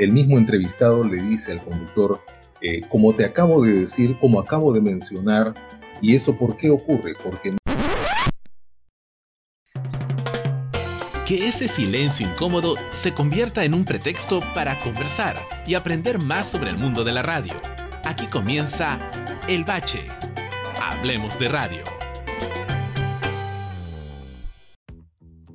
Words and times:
el 0.00 0.12
mismo 0.12 0.38
entrevistado 0.38 1.04
le 1.04 1.20
dice 1.20 1.52
al 1.52 1.62
conductor, 1.62 2.24
eh, 2.62 2.80
como 2.88 3.14
te 3.14 3.26
acabo 3.26 3.62
de 3.62 3.80
decir, 3.80 4.16
como 4.18 4.40
acabo 4.40 4.72
de 4.72 4.80
mencionar, 4.80 5.52
¿y 6.00 6.14
eso 6.14 6.38
por 6.38 6.56
qué 6.56 6.70
ocurre? 6.70 7.14
Porque... 7.22 7.54
Que 11.26 11.46
ese 11.46 11.68
silencio 11.68 12.26
incómodo 12.26 12.76
se 12.90 13.12
convierta 13.12 13.62
en 13.62 13.74
un 13.74 13.84
pretexto 13.84 14.40
para 14.54 14.78
conversar 14.78 15.36
y 15.66 15.74
aprender 15.74 16.24
más 16.24 16.50
sobre 16.50 16.70
el 16.70 16.78
mundo 16.78 17.04
de 17.04 17.12
la 17.12 17.22
radio. 17.22 17.52
Aquí 18.06 18.26
comienza 18.26 18.98
El 19.48 19.64
Bache. 19.64 20.08
Hablemos 20.82 21.38
de 21.38 21.48
radio. 21.48 21.84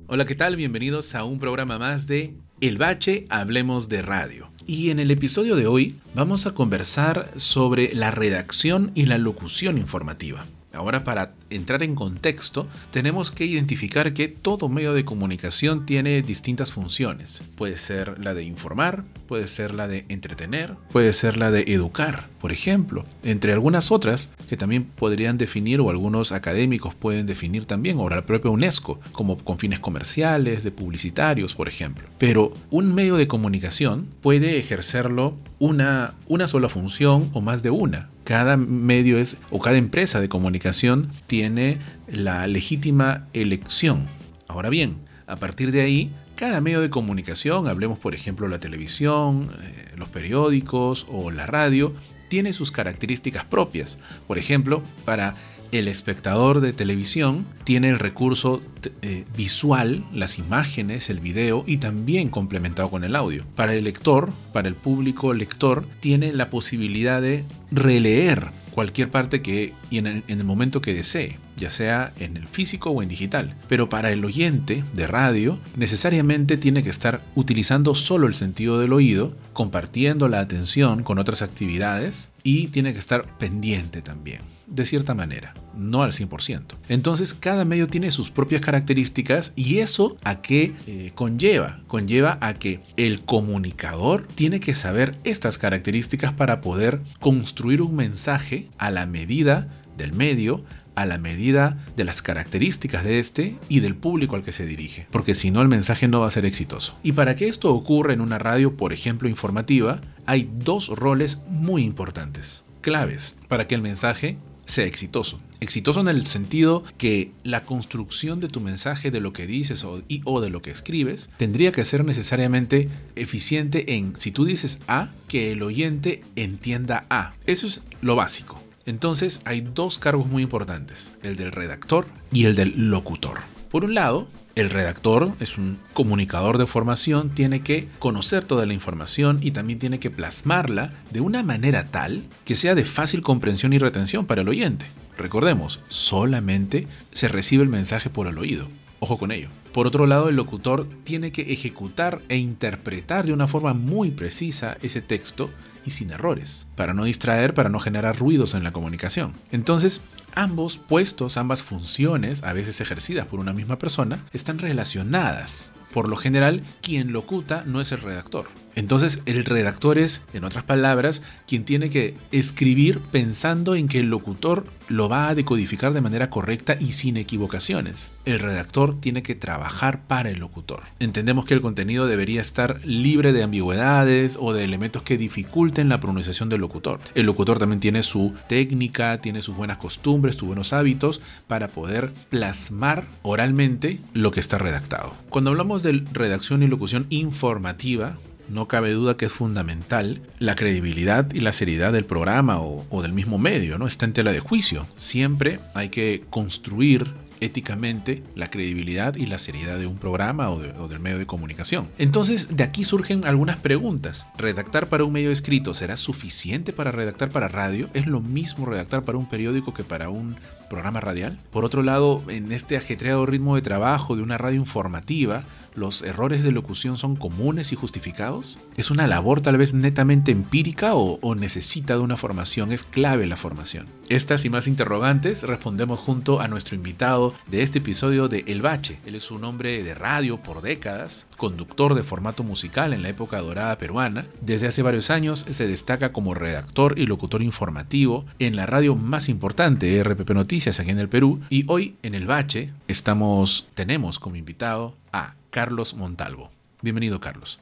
Hola, 0.06 0.24
¿qué 0.24 0.36
tal? 0.36 0.54
Bienvenidos 0.54 1.16
a 1.16 1.24
un 1.24 1.40
programa 1.40 1.80
más 1.80 2.06
de 2.06 2.36
El 2.62 2.78
Bache, 2.78 3.26
Hablemos 3.28 3.90
de 3.90 4.00
Radio. 4.00 4.48
Y 4.66 4.88
en 4.88 4.98
el 4.98 5.10
episodio 5.10 5.56
de 5.56 5.66
hoy 5.66 5.96
vamos 6.14 6.46
a 6.46 6.54
conversar 6.54 7.30
sobre 7.36 7.94
la 7.94 8.10
redacción 8.10 8.92
y 8.94 9.04
la 9.04 9.18
locución 9.18 9.76
informativa. 9.76 10.46
Ahora 10.76 11.04
para 11.04 11.34
entrar 11.50 11.82
en 11.82 11.94
contexto, 11.94 12.68
tenemos 12.90 13.30
que 13.30 13.46
identificar 13.46 14.12
que 14.12 14.28
todo 14.28 14.68
medio 14.68 14.92
de 14.94 15.04
comunicación 15.04 15.86
tiene 15.86 16.22
distintas 16.22 16.72
funciones. 16.72 17.42
Puede 17.56 17.76
ser 17.78 18.22
la 18.22 18.34
de 18.34 18.44
informar, 18.44 19.04
puede 19.26 19.48
ser 19.48 19.74
la 19.74 19.88
de 19.88 20.04
entretener, 20.08 20.74
puede 20.92 21.12
ser 21.12 21.36
la 21.38 21.50
de 21.50 21.64
educar, 21.68 22.28
por 22.40 22.52
ejemplo, 22.52 23.04
entre 23.22 23.52
algunas 23.52 23.90
otras 23.90 24.34
que 24.48 24.56
también 24.56 24.84
podrían 24.84 25.38
definir 25.38 25.80
o 25.80 25.90
algunos 25.90 26.32
académicos 26.32 26.94
pueden 26.94 27.26
definir 27.26 27.64
también, 27.64 27.98
o 27.98 28.08
la 28.08 28.26
propia 28.26 28.50
UNESCO, 28.50 29.00
como 29.12 29.36
con 29.38 29.58
fines 29.58 29.80
comerciales, 29.80 30.62
de 30.62 30.70
publicitarios, 30.70 31.54
por 31.54 31.68
ejemplo. 31.68 32.06
Pero 32.18 32.52
un 32.70 32.94
medio 32.94 33.16
de 33.16 33.26
comunicación 33.26 34.08
puede 34.20 34.58
ejercerlo 34.58 35.36
una, 35.58 36.14
una 36.28 36.48
sola 36.48 36.68
función 36.68 37.30
o 37.32 37.40
más 37.40 37.62
de 37.62 37.70
una. 37.70 38.10
Cada 38.26 38.56
medio 38.56 39.18
es, 39.18 39.36
o 39.50 39.60
cada 39.60 39.76
empresa 39.76 40.20
de 40.20 40.28
comunicación 40.28 41.12
tiene 41.28 41.78
la 42.08 42.48
legítima 42.48 43.28
elección. 43.34 44.08
Ahora 44.48 44.68
bien, 44.68 44.96
a 45.28 45.36
partir 45.36 45.70
de 45.70 45.82
ahí, 45.82 46.12
cada 46.34 46.60
medio 46.60 46.80
de 46.80 46.90
comunicación, 46.90 47.68
hablemos 47.68 48.00
por 48.00 48.16
ejemplo 48.16 48.48
la 48.48 48.58
televisión, 48.58 49.52
eh, 49.62 49.92
los 49.96 50.08
periódicos 50.08 51.06
o 51.08 51.30
la 51.30 51.46
radio, 51.46 51.94
tiene 52.28 52.52
sus 52.52 52.72
características 52.72 53.44
propias. 53.44 54.00
Por 54.26 54.38
ejemplo, 54.38 54.82
para 55.04 55.36
el 55.72 55.88
espectador 55.88 56.60
de 56.60 56.72
televisión 56.72 57.46
tiene 57.64 57.88
el 57.88 57.98
recurso 57.98 58.62
eh, 59.02 59.24
visual, 59.36 60.04
las 60.12 60.38
imágenes, 60.38 61.10
el 61.10 61.20
video 61.20 61.64
y 61.66 61.78
también 61.78 62.28
complementado 62.28 62.90
con 62.90 63.04
el 63.04 63.16
audio. 63.16 63.44
Para 63.54 63.74
el 63.74 63.84
lector, 63.84 64.30
para 64.52 64.68
el 64.68 64.74
público 64.74 65.32
lector, 65.32 65.86
tiene 66.00 66.32
la 66.32 66.50
posibilidad 66.50 67.20
de 67.20 67.44
releer 67.70 68.50
cualquier 68.76 69.10
parte 69.10 69.40
que 69.40 69.72
y 69.88 69.96
en 69.96 70.22
el, 70.28 70.44
momento 70.44 70.82
que 70.82 70.92
desee, 70.92 71.38
ya 71.56 71.70
sea 71.70 72.12
en 72.20 72.36
el 72.36 72.46
físico 72.46 72.90
o 72.90 73.02
en 73.02 73.08
digital. 73.08 73.54
Pero 73.70 73.88
para 73.88 74.12
el 74.12 74.22
oyente 74.22 74.84
de 74.92 75.06
radio, 75.06 75.58
necesariamente 75.76 76.58
tiene 76.58 76.82
que 76.82 76.90
estar 76.90 77.22
utilizando 77.34 77.94
solo 77.94 78.26
el 78.26 78.34
sentido 78.34 78.78
del 78.78 78.92
oído, 78.92 79.34
compartiendo 79.54 80.28
la 80.28 80.40
atención 80.40 81.04
con 81.04 81.18
otras 81.18 81.40
actividades 81.40 82.28
y 82.46 82.68
tiene 82.68 82.92
que 82.92 83.00
estar 83.00 83.36
pendiente 83.38 84.02
también, 84.02 84.40
de 84.68 84.84
cierta 84.84 85.14
manera, 85.14 85.52
no 85.74 86.04
al 86.04 86.12
100%. 86.12 86.76
Entonces 86.88 87.34
cada 87.34 87.64
medio 87.64 87.88
tiene 87.88 88.12
sus 88.12 88.30
propias 88.30 88.60
características 88.60 89.52
y 89.56 89.78
eso 89.78 90.16
a 90.22 90.42
qué 90.42 90.72
eh, 90.86 91.10
conlleva? 91.16 91.80
Conlleva 91.88 92.38
a 92.40 92.54
que 92.54 92.82
el 92.96 93.22
comunicador 93.22 94.28
tiene 94.36 94.60
que 94.60 94.74
saber 94.74 95.18
estas 95.24 95.58
características 95.58 96.34
para 96.34 96.60
poder 96.60 97.00
construir 97.18 97.82
un 97.82 97.96
mensaje 97.96 98.68
a 98.78 98.92
la 98.92 99.06
medida 99.06 99.66
del 99.96 100.12
medio 100.12 100.62
a 100.96 101.06
la 101.06 101.18
medida 101.18 101.86
de 101.94 102.04
las 102.04 102.22
características 102.22 103.04
de 103.04 103.20
este 103.20 103.54
y 103.68 103.80
del 103.80 103.94
público 103.94 104.34
al 104.34 104.42
que 104.42 104.52
se 104.52 104.66
dirige, 104.66 105.06
porque 105.12 105.34
si 105.34 105.52
no 105.52 105.62
el 105.62 105.68
mensaje 105.68 106.08
no 106.08 106.20
va 106.20 106.26
a 106.26 106.32
ser 106.32 106.44
exitoso. 106.44 106.98
Y 107.04 107.12
para 107.12 107.36
que 107.36 107.46
esto 107.46 107.72
ocurra 107.72 108.12
en 108.12 108.20
una 108.20 108.38
radio, 108.38 108.76
por 108.76 108.92
ejemplo, 108.92 109.28
informativa, 109.28 110.00
hay 110.24 110.50
dos 110.52 110.88
roles 110.88 111.42
muy 111.48 111.84
importantes, 111.84 112.64
claves, 112.80 113.38
para 113.46 113.68
que 113.68 113.76
el 113.76 113.82
mensaje 113.82 114.38
sea 114.64 114.84
exitoso. 114.84 115.40
Exitoso 115.60 116.00
en 116.00 116.08
el 116.08 116.26
sentido 116.26 116.84
que 116.98 117.32
la 117.42 117.62
construcción 117.62 118.40
de 118.40 118.48
tu 118.48 118.60
mensaje, 118.60 119.10
de 119.10 119.20
lo 119.20 119.32
que 119.32 119.46
dices 119.46 119.84
o, 119.84 120.02
o, 120.24 120.40
de 120.40 120.50
lo 120.50 120.60
que 120.60 120.70
escribes, 120.70 121.30
tendría 121.38 121.72
que 121.72 121.84
ser 121.84 122.04
necesariamente 122.04 122.90
eficiente 123.14 123.94
en, 123.94 124.14
si 124.16 124.32
tú 124.32 124.44
dices 124.44 124.80
A, 124.86 125.08
que 125.28 125.52
el 125.52 125.62
oyente 125.62 126.22
entienda 126.36 127.06
A. 127.08 127.32
Eso 127.46 127.66
es 127.66 127.82
lo 128.02 128.16
básico. 128.16 128.60
Entonces 128.86 129.42
hay 129.44 129.60
dos 129.60 129.98
cargos 129.98 130.26
muy 130.26 130.44
importantes, 130.44 131.12
el 131.22 131.36
del 131.36 131.52
redactor 131.52 132.06
y 132.32 132.44
el 132.44 132.54
del 132.54 132.88
locutor. 132.88 133.40
Por 133.70 133.84
un 133.84 133.94
lado, 133.94 134.28
el 134.54 134.70
redactor 134.70 135.32
es 135.40 135.58
un 135.58 135.78
comunicador 135.92 136.56
de 136.56 136.66
formación, 136.66 137.30
tiene 137.30 137.60
que 137.60 137.88
conocer 137.98 138.44
toda 138.44 138.64
la 138.64 138.72
información 138.72 139.40
y 139.42 139.50
también 139.50 139.78
tiene 139.78 139.98
que 139.98 140.10
plasmarla 140.10 140.94
de 141.10 141.20
una 141.20 141.42
manera 141.42 141.84
tal 141.84 142.24
que 142.44 142.56
sea 142.56 142.74
de 142.74 142.84
fácil 142.84 143.22
comprensión 143.22 143.72
y 143.72 143.78
retención 143.78 144.24
para 144.24 144.42
el 144.42 144.48
oyente. 144.48 144.86
Recordemos, 145.18 145.80
solamente 145.88 146.86
se 147.10 147.28
recibe 147.28 147.64
el 147.64 147.68
mensaje 147.68 148.08
por 148.08 148.28
el 148.28 148.38
oído. 148.38 148.68
Ojo 148.98 149.18
con 149.18 149.30
ello. 149.30 149.48
Por 149.72 149.86
otro 149.86 150.06
lado, 150.06 150.28
el 150.28 150.36
locutor 150.36 150.88
tiene 151.04 151.32
que 151.32 151.52
ejecutar 151.52 152.22
e 152.28 152.36
interpretar 152.36 153.26
de 153.26 153.32
una 153.32 153.46
forma 153.46 153.74
muy 153.74 154.10
precisa 154.10 154.76
ese 154.82 155.02
texto 155.02 155.50
y 155.84 155.90
sin 155.90 156.10
errores, 156.10 156.66
para 156.74 156.94
no 156.94 157.04
distraer, 157.04 157.54
para 157.54 157.68
no 157.68 157.78
generar 157.78 158.18
ruidos 158.18 158.54
en 158.54 158.64
la 158.64 158.72
comunicación. 158.72 159.34
Entonces, 159.52 160.00
ambos 160.34 160.78
puestos, 160.78 161.36
ambas 161.36 161.62
funciones, 161.62 162.42
a 162.42 162.52
veces 162.52 162.80
ejercidas 162.80 163.26
por 163.26 163.38
una 163.38 163.52
misma 163.52 163.78
persona, 163.78 164.24
están 164.32 164.58
relacionadas. 164.58 165.72
Por 165.96 166.10
lo 166.10 166.16
general, 166.16 166.60
quien 166.82 167.14
locuta 167.14 167.64
no 167.64 167.80
es 167.80 167.90
el 167.90 168.02
redactor. 168.02 168.48
Entonces, 168.74 169.22
el 169.24 169.46
redactor 169.46 169.96
es, 169.96 170.20
en 170.34 170.44
otras 170.44 170.62
palabras, 170.62 171.22
quien 171.46 171.64
tiene 171.64 171.88
que 171.88 172.14
escribir 172.32 173.00
pensando 173.00 173.74
en 173.74 173.88
que 173.88 174.00
el 174.00 174.10
locutor 174.10 174.66
lo 174.88 175.08
va 175.08 175.28
a 175.28 175.34
decodificar 175.34 175.94
de 175.94 176.02
manera 176.02 176.28
correcta 176.28 176.76
y 176.78 176.92
sin 176.92 177.16
equivocaciones. 177.16 178.12
El 178.26 178.38
redactor 178.38 179.00
tiene 179.00 179.22
que 179.22 179.34
trabajar 179.34 180.06
para 180.06 180.30
el 180.30 180.38
locutor. 180.38 180.82
Entendemos 181.00 181.46
que 181.46 181.54
el 181.54 181.62
contenido 181.62 182.06
debería 182.06 182.42
estar 182.42 182.84
libre 182.84 183.32
de 183.32 183.42
ambigüedades 183.42 184.36
o 184.38 184.52
de 184.52 184.62
elementos 184.62 185.02
que 185.02 185.16
dificulten 185.16 185.88
la 185.88 185.98
pronunciación 185.98 186.50
del 186.50 186.60
locutor. 186.60 187.00
El 187.14 187.24
locutor 187.24 187.58
también 187.58 187.80
tiene 187.80 188.02
su 188.02 188.34
técnica, 188.46 189.16
tiene 189.18 189.40
sus 189.40 189.56
buenas 189.56 189.78
costumbres, 189.78 190.36
sus 190.36 190.46
buenos 190.46 190.74
hábitos 190.74 191.22
para 191.46 191.68
poder 191.68 192.12
plasmar 192.28 193.06
oralmente 193.22 194.00
lo 194.12 194.30
que 194.30 194.40
está 194.40 194.58
redactado. 194.58 195.14
Cuando 195.30 195.50
hablamos 195.50 195.82
de 195.82 195.85
redacción 195.92 196.62
y 196.62 196.66
locución 196.66 197.06
informativa, 197.10 198.16
no 198.48 198.68
cabe 198.68 198.92
duda 198.92 199.16
que 199.16 199.26
es 199.26 199.32
fundamental 199.32 200.20
la 200.38 200.54
credibilidad 200.54 201.32
y 201.32 201.40
la 201.40 201.52
seriedad 201.52 201.92
del 201.92 202.04
programa 202.04 202.60
o, 202.60 203.02
del 203.02 203.12
mismo 203.12 203.38
medio, 203.38 203.78
¿no? 203.78 203.86
Está 203.86 204.04
en 204.04 204.12
tela 204.12 204.32
de 204.32 204.40
juicio. 204.40 204.86
Siempre 204.96 205.60
hay 205.74 205.88
que 205.88 206.24
construir 206.30 207.12
éticamente 207.40 208.22
la 208.34 208.50
credibilidad 208.50 209.14
y 209.16 209.26
la 209.26 209.36
seriedad 209.36 209.78
de 209.78 209.86
un 209.86 209.98
programa 209.98 210.50
o, 210.50 210.88
del 210.88 211.00
medio 211.00 211.18
de 211.18 211.26
comunicación. 211.26 211.88
Entonces, 211.98 212.56
de 212.56 212.64
aquí 212.64 212.84
surgen 212.84 213.26
algunas 213.26 213.58
preguntas. 213.58 214.26
¿Redactar 214.38 214.88
para 214.88 215.04
un 215.04 215.12
medio 215.12 215.30
escrito 215.30 215.74
será 215.74 215.96
suficiente 215.96 216.72
para 216.72 216.92
redactar 216.92 217.30
para 217.30 217.48
radio? 217.48 217.90
¿Es 217.92 218.06
lo 218.06 218.20
mismo 218.20 218.64
redactar 218.64 219.02
para 219.02 219.18
un 219.18 219.28
periódico 219.28 219.74
que 219.74 219.84
para 219.84 220.08
un 220.08 220.36
programa 220.70 221.00
radial? 221.00 221.36
Por 221.50 221.64
otro 221.64 221.82
lado, 221.82 222.22
en 222.28 222.52
este 222.52 222.76
ajetreado 222.76 223.26
ritmo 223.26 223.54
de 223.56 223.62
trabajo 223.62 224.16
de 224.16 224.22
una 224.22 224.38
radio 224.38 224.56
informativa, 224.56 225.44
los 225.76 226.02
errores 226.02 226.42
de 226.42 226.52
locución 226.52 226.96
son 226.96 227.16
comunes 227.16 227.72
y 227.72 227.76
justificados? 227.76 228.58
¿Es 228.76 228.90
una 228.90 229.06
labor 229.06 229.40
tal 229.40 229.56
vez 229.56 229.74
netamente 229.74 230.32
empírica 230.32 230.94
o, 230.94 231.34
necesita 231.34 231.94
de 231.94 232.00
una 232.00 232.16
formación? 232.16 232.72
Es 232.72 232.84
clave 232.84 233.26
la 233.26 233.36
formación. 233.36 233.86
Estas 234.08 234.44
y 234.44 234.50
más 234.50 234.66
interrogantes 234.66 235.42
respondemos 235.42 236.00
junto 236.00 236.40
a 236.40 236.48
nuestro 236.48 236.76
invitado 236.76 237.34
de 237.46 237.62
este 237.62 237.78
episodio 237.78 238.28
de 238.28 238.44
El 238.46 238.62
Bache. 238.62 238.98
Él 239.06 239.14
es 239.14 239.30
un 239.30 239.44
hombre 239.44 239.82
de 239.82 239.94
radio 239.94 240.38
por 240.38 240.62
décadas, 240.62 241.26
conductor 241.36 241.94
de 241.94 242.02
formato 242.02 242.42
musical 242.42 242.92
en 242.92 243.02
la 243.02 243.08
época 243.08 243.40
dorada 243.40 243.78
peruana. 243.78 244.26
Desde 244.40 244.68
hace 244.68 244.82
varios 244.82 245.10
años 245.10 245.46
se 245.50 245.66
destaca 245.66 246.12
como 246.12 246.34
redactor 246.34 246.98
y 246.98 247.06
locutor 247.06 247.42
informativo 247.42 248.24
en 248.38 248.56
la 248.56 248.66
radio 248.66 248.96
más 248.96 249.28
importante, 249.28 250.02
RPP 250.02 250.30
Noticias, 250.30 250.80
aquí 250.80 250.90
en 250.90 250.98
el 250.98 251.08
Perú. 251.08 251.40
Y 251.50 251.64
hoy 251.68 251.96
en 252.02 252.14
El 252.14 252.26
Bache 252.26 252.72
estamos, 252.88 253.68
tenemos 253.74 254.18
como 254.18 254.36
invitado 254.36 254.94
a 255.16 255.34
Carlos 255.48 255.94
Montalvo. 255.94 256.50
Bienvenido, 256.82 257.20
Carlos. 257.20 257.60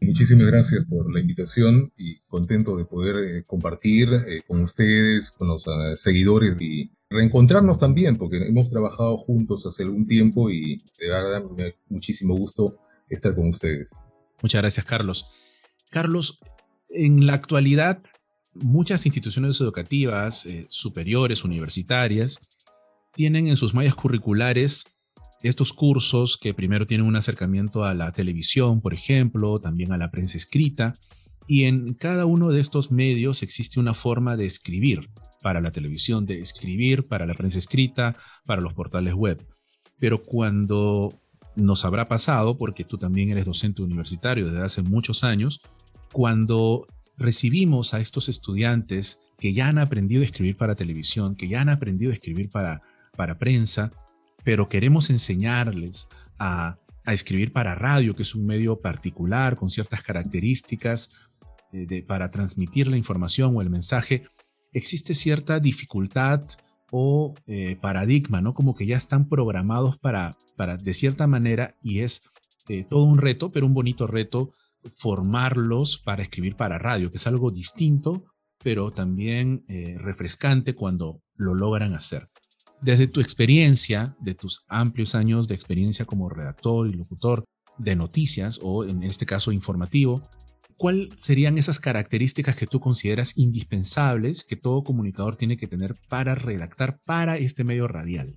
Muchísimas 0.00 0.48
gracias 0.48 0.84
por 0.84 1.12
la 1.12 1.20
invitación 1.20 1.92
y 1.96 2.18
contento 2.26 2.76
de 2.76 2.84
poder 2.84 3.16
eh, 3.16 3.44
compartir 3.46 4.12
eh, 4.12 4.42
con 4.46 4.62
ustedes, 4.62 5.30
con 5.30 5.46
los 5.48 5.68
ah, 5.68 5.94
seguidores 5.94 6.56
y 6.60 6.90
reencontrarnos 7.08 7.78
también, 7.78 8.16
porque 8.16 8.38
hemos 8.38 8.70
trabajado 8.70 9.16
juntos 9.16 9.64
hace 9.64 9.84
algún 9.84 10.06
tiempo 10.08 10.50
y 10.50 10.82
de 10.98 11.08
verdad 11.08 11.44
me 11.44 11.64
da 11.64 11.70
muchísimo 11.88 12.36
gusto 12.36 12.76
estar 13.08 13.34
con 13.34 13.48
ustedes. 13.48 14.00
Muchas 14.42 14.60
gracias, 14.60 14.84
Carlos. 14.84 15.26
Carlos, 15.90 16.38
en 16.88 17.26
la 17.26 17.34
actualidad, 17.34 18.02
muchas 18.54 19.06
instituciones 19.06 19.60
educativas 19.60 20.46
eh, 20.46 20.66
superiores, 20.68 21.44
universitarias, 21.44 22.40
tienen 23.14 23.46
en 23.46 23.56
sus 23.56 23.72
mallas 23.72 23.94
curriculares 23.94 24.84
estos 25.42 25.72
cursos 25.72 26.36
que 26.36 26.54
primero 26.54 26.86
tienen 26.86 27.06
un 27.06 27.16
acercamiento 27.16 27.84
a 27.84 27.94
la 27.94 28.12
televisión, 28.12 28.80
por 28.80 28.94
ejemplo, 28.94 29.60
también 29.60 29.92
a 29.92 29.98
la 29.98 30.10
prensa 30.10 30.36
escrita, 30.36 30.98
y 31.46 31.64
en 31.64 31.94
cada 31.94 32.26
uno 32.26 32.50
de 32.50 32.60
estos 32.60 32.90
medios 32.90 33.42
existe 33.42 33.80
una 33.80 33.94
forma 33.94 34.36
de 34.36 34.46
escribir 34.46 35.08
para 35.42 35.60
la 35.60 35.70
televisión, 35.70 36.26
de 36.26 36.40
escribir 36.40 37.06
para 37.06 37.26
la 37.26 37.34
prensa 37.34 37.58
escrita, 37.58 38.16
para 38.44 38.60
los 38.60 38.74
portales 38.74 39.14
web. 39.14 39.46
Pero 39.98 40.22
cuando 40.22 41.18
nos 41.56 41.84
habrá 41.84 42.08
pasado, 42.08 42.58
porque 42.58 42.84
tú 42.84 42.98
también 42.98 43.30
eres 43.30 43.46
docente 43.46 43.82
universitario 43.82 44.46
desde 44.46 44.64
hace 44.64 44.82
muchos 44.82 45.24
años, 45.24 45.60
cuando 46.12 46.86
recibimos 47.16 47.94
a 47.94 48.00
estos 48.00 48.28
estudiantes 48.28 49.20
que 49.38 49.52
ya 49.52 49.68
han 49.68 49.78
aprendido 49.78 50.22
a 50.22 50.24
escribir 50.24 50.56
para 50.56 50.74
televisión, 50.74 51.34
que 51.34 51.48
ya 51.48 51.60
han 51.60 51.68
aprendido 51.68 52.10
a 52.10 52.14
escribir 52.14 52.50
para, 52.50 52.82
para 53.16 53.38
prensa, 53.38 53.92
pero 54.48 54.66
queremos 54.66 55.10
enseñarles 55.10 56.08
a, 56.38 56.78
escribir 57.04 57.52
para 57.52 57.74
radio, 57.74 58.16
que 58.16 58.22
es 58.22 58.34
un 58.34 58.46
medio 58.46 58.80
particular 58.80 59.56
con 59.56 59.68
ciertas 59.68 60.02
características 60.02 61.16
eh, 61.74 62.02
para 62.04 62.30
transmitir 62.30 62.88
la 62.88 62.96
información 62.96 63.54
o 63.54 63.60
el 63.60 63.68
mensaje, 63.68 64.24
existe 64.72 65.12
cierta 65.12 65.60
dificultad 65.60 66.44
o 66.90 67.34
eh, 67.46 67.76
paradigma, 67.76 68.40
¿no? 68.40 68.54
Como 68.54 68.74
que 68.74 68.86
ya 68.86 68.96
están 68.96 69.28
programados 69.28 69.98
para, 69.98 70.38
para 70.56 70.78
de 70.78 70.94
cierta 70.94 71.26
manera, 71.26 71.76
y 71.82 72.00
es 72.00 72.30
eh, 72.70 72.84
todo 72.88 73.02
un 73.02 73.18
reto, 73.18 73.52
pero 73.52 73.66
un 73.66 73.74
bonito 73.74 74.06
reto, 74.06 74.54
formarlos 74.96 75.98
para 75.98 76.22
escribir 76.22 76.56
para 76.56 76.78
radio, 76.78 77.10
que 77.10 77.18
es 77.18 77.26
algo 77.26 77.50
distinto, 77.50 78.24
pero 78.64 78.92
también 78.92 79.66
refrescante 79.98 80.74
cuando 80.74 81.20
lo 81.34 81.54
logran 81.54 81.92
hacer. 81.94 82.30
Desde 82.80 83.08
tu 83.08 83.20
experiencia, 83.20 84.16
de 84.20 84.34
tus 84.34 84.64
amplios 84.68 85.14
años 85.14 85.48
de 85.48 85.54
experiencia 85.54 86.04
como 86.04 86.28
redactor 86.28 86.88
y 86.88 86.92
locutor 86.92 87.44
de 87.76 87.96
noticias 87.96 88.60
o 88.62 88.84
en 88.84 89.02
este 89.02 89.26
caso 89.26 89.50
informativo, 89.50 90.22
¿cuáles 90.76 91.08
serían 91.16 91.58
esas 91.58 91.80
características 91.80 92.56
que 92.56 92.66
tú 92.66 92.78
consideras 92.80 93.36
indispensables 93.36 94.44
que 94.44 94.56
todo 94.56 94.84
comunicador 94.84 95.36
tiene 95.36 95.56
que 95.56 95.66
tener 95.66 95.96
para 96.08 96.34
redactar 96.34 97.00
para 97.04 97.36
este 97.36 97.64
medio 97.64 97.88
radial? 97.88 98.36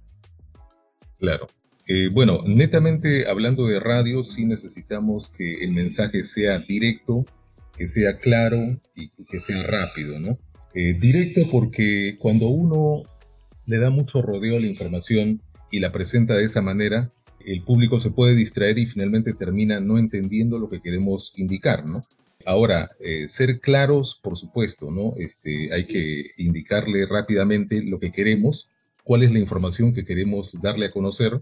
Claro. 1.19 1.47
Eh, 1.87 2.09
bueno, 2.11 2.39
netamente 2.45 3.27
hablando 3.27 3.67
de 3.67 3.79
radio, 3.79 4.23
sí 4.23 4.45
necesitamos 4.45 5.29
que 5.29 5.63
el 5.63 5.71
mensaje 5.71 6.23
sea 6.23 6.59
directo, 6.59 7.25
que 7.77 7.87
sea 7.87 8.17
claro 8.17 8.79
y 8.95 9.09
que 9.25 9.39
sea 9.39 9.61
rápido, 9.63 10.19
¿no? 10.19 10.37
Eh, 10.73 10.93
directo 10.93 11.41
porque 11.51 12.15
cuando 12.17 12.47
uno 12.47 13.03
le 13.71 13.79
da 13.79 13.89
mucho 13.89 14.21
rodeo 14.21 14.57
a 14.57 14.59
la 14.59 14.67
información 14.67 15.41
y 15.71 15.79
la 15.79 15.93
presenta 15.93 16.35
de 16.35 16.43
esa 16.43 16.61
manera, 16.61 17.09
el 17.39 17.63
público 17.63 18.01
se 18.01 18.11
puede 18.11 18.35
distraer 18.35 18.77
y 18.77 18.85
finalmente 18.85 19.33
termina 19.33 19.79
no 19.79 19.97
entendiendo 19.97 20.59
lo 20.59 20.69
que 20.69 20.81
queremos 20.81 21.39
indicar, 21.39 21.85
¿no? 21.85 22.03
Ahora, 22.45 22.89
eh, 22.99 23.29
ser 23.29 23.61
claros, 23.61 24.19
por 24.21 24.37
supuesto, 24.37 24.91
¿no? 24.91 25.13
Este, 25.15 25.73
hay 25.73 25.85
que 25.85 26.31
indicarle 26.37 27.05
rápidamente 27.05 27.81
lo 27.81 27.97
que 27.97 28.11
queremos, 28.11 28.71
cuál 29.05 29.23
es 29.23 29.31
la 29.31 29.39
información 29.39 29.93
que 29.93 30.03
queremos 30.03 30.61
darle 30.61 30.87
a 30.87 30.91
conocer. 30.91 31.41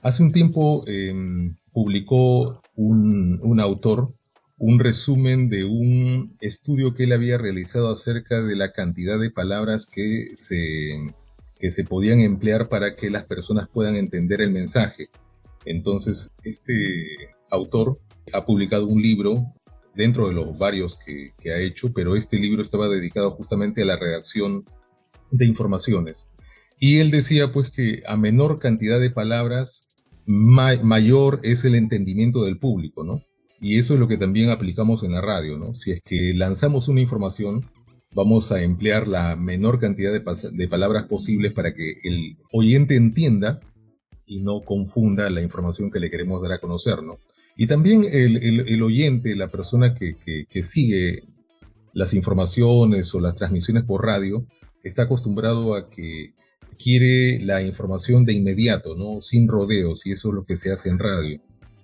Hace 0.00 0.22
un 0.22 0.30
tiempo 0.30 0.84
em, 0.86 1.56
publicó 1.72 2.62
un, 2.76 3.40
un 3.42 3.58
autor 3.58 4.14
un 4.58 4.80
resumen 4.80 5.48
de 5.48 5.64
un 5.64 6.36
estudio 6.40 6.94
que 6.94 7.04
él 7.04 7.12
había 7.12 7.38
realizado 7.38 7.92
acerca 7.92 8.42
de 8.42 8.56
la 8.56 8.72
cantidad 8.72 9.18
de 9.18 9.30
palabras 9.30 9.86
que 9.86 10.30
se 10.34 11.14
que 11.58 11.70
se 11.70 11.84
podían 11.84 12.20
emplear 12.20 12.68
para 12.68 12.96
que 12.96 13.10
las 13.10 13.24
personas 13.24 13.68
puedan 13.68 13.96
entender 13.96 14.40
el 14.40 14.50
mensaje. 14.50 15.08
Entonces, 15.64 16.30
este 16.44 17.34
autor 17.50 17.98
ha 18.32 18.44
publicado 18.44 18.86
un 18.86 19.02
libro 19.02 19.54
dentro 19.94 20.28
de 20.28 20.34
los 20.34 20.56
varios 20.56 20.98
que, 20.98 21.32
ha 21.50 21.58
hecho, 21.58 21.92
pero 21.92 22.16
este 22.16 22.38
libro 22.38 22.62
estaba 22.62 22.88
dedicado 22.88 23.32
justamente 23.32 23.82
a 23.82 23.86
la 23.86 23.96
redacción 23.96 24.64
de 25.30 25.46
informaciones. 25.46 26.32
Y 26.78 26.98
él 26.98 27.10
decía 27.10 27.52
pues 27.52 27.70
que 27.70 28.02
a 28.06 28.16
menor 28.16 28.60
cantidad 28.60 29.00
de 29.00 29.10
palabras, 29.10 29.90
mayor 30.26 31.40
es 31.42 31.64
el 31.64 31.74
entendimiento 31.74 32.44
del 32.44 32.58
público, 32.58 33.02
¿no? 33.02 33.22
Y 33.60 33.78
eso 33.78 33.94
es 33.94 34.00
lo 34.00 34.06
que 34.06 34.18
también 34.18 34.50
aplicamos 34.50 35.02
en 35.02 35.12
la 35.12 35.20
radio, 35.20 35.58
¿no? 35.58 35.74
Si 35.74 35.90
es 35.90 36.00
que 36.02 36.32
lanzamos 36.34 36.86
una 36.86 37.00
información, 37.00 37.68
vamos 38.12 38.52
a 38.52 38.62
emplear 38.62 39.06
la 39.06 39.36
menor 39.36 39.78
cantidad 39.78 40.12
de, 40.12 40.68
palabras 40.68 41.04
posibles 41.04 41.52
para 41.52 41.74
que 41.74 42.00
el 42.02 42.36
oyente 42.52 42.96
entienda 42.96 43.60
y 44.26 44.40
no 44.40 44.62
confunda 44.62 45.30
la 45.30 45.42
información 45.42 45.90
que 45.90 46.00
le 46.00 46.10
queremos 46.10 46.42
dar 46.42 46.52
a 46.52 46.60
conocer, 46.60 47.02
¿no? 47.02 47.18
Y 47.56 47.66
también 47.66 48.06
el, 48.10 48.82
oyente, 48.82 49.34
la 49.34 49.48
persona 49.48 49.94
que, 49.94 50.46
sigue 50.62 51.24
las 51.92 52.14
informaciones 52.14 53.12
o 53.14 53.20
las 53.20 53.34
transmisiones 53.34 53.82
por 53.82 54.04
radio, 54.04 54.46
está 54.84 55.02
acostumbrado 55.02 55.74
a 55.74 55.90
que 55.90 56.34
quiere 56.78 57.40
la 57.40 57.60
información 57.62 58.24
de 58.24 58.34
inmediato, 58.34 58.94
¿no? 58.94 59.20
Sin 59.20 59.48
rodeos, 59.48 60.06
y 60.06 60.12
eso 60.12 60.28
es 60.28 60.34
lo 60.34 60.44
que 60.44 60.56
se 60.56 60.72
hace 60.72 60.88
en 60.88 61.00
radio. 61.00 61.40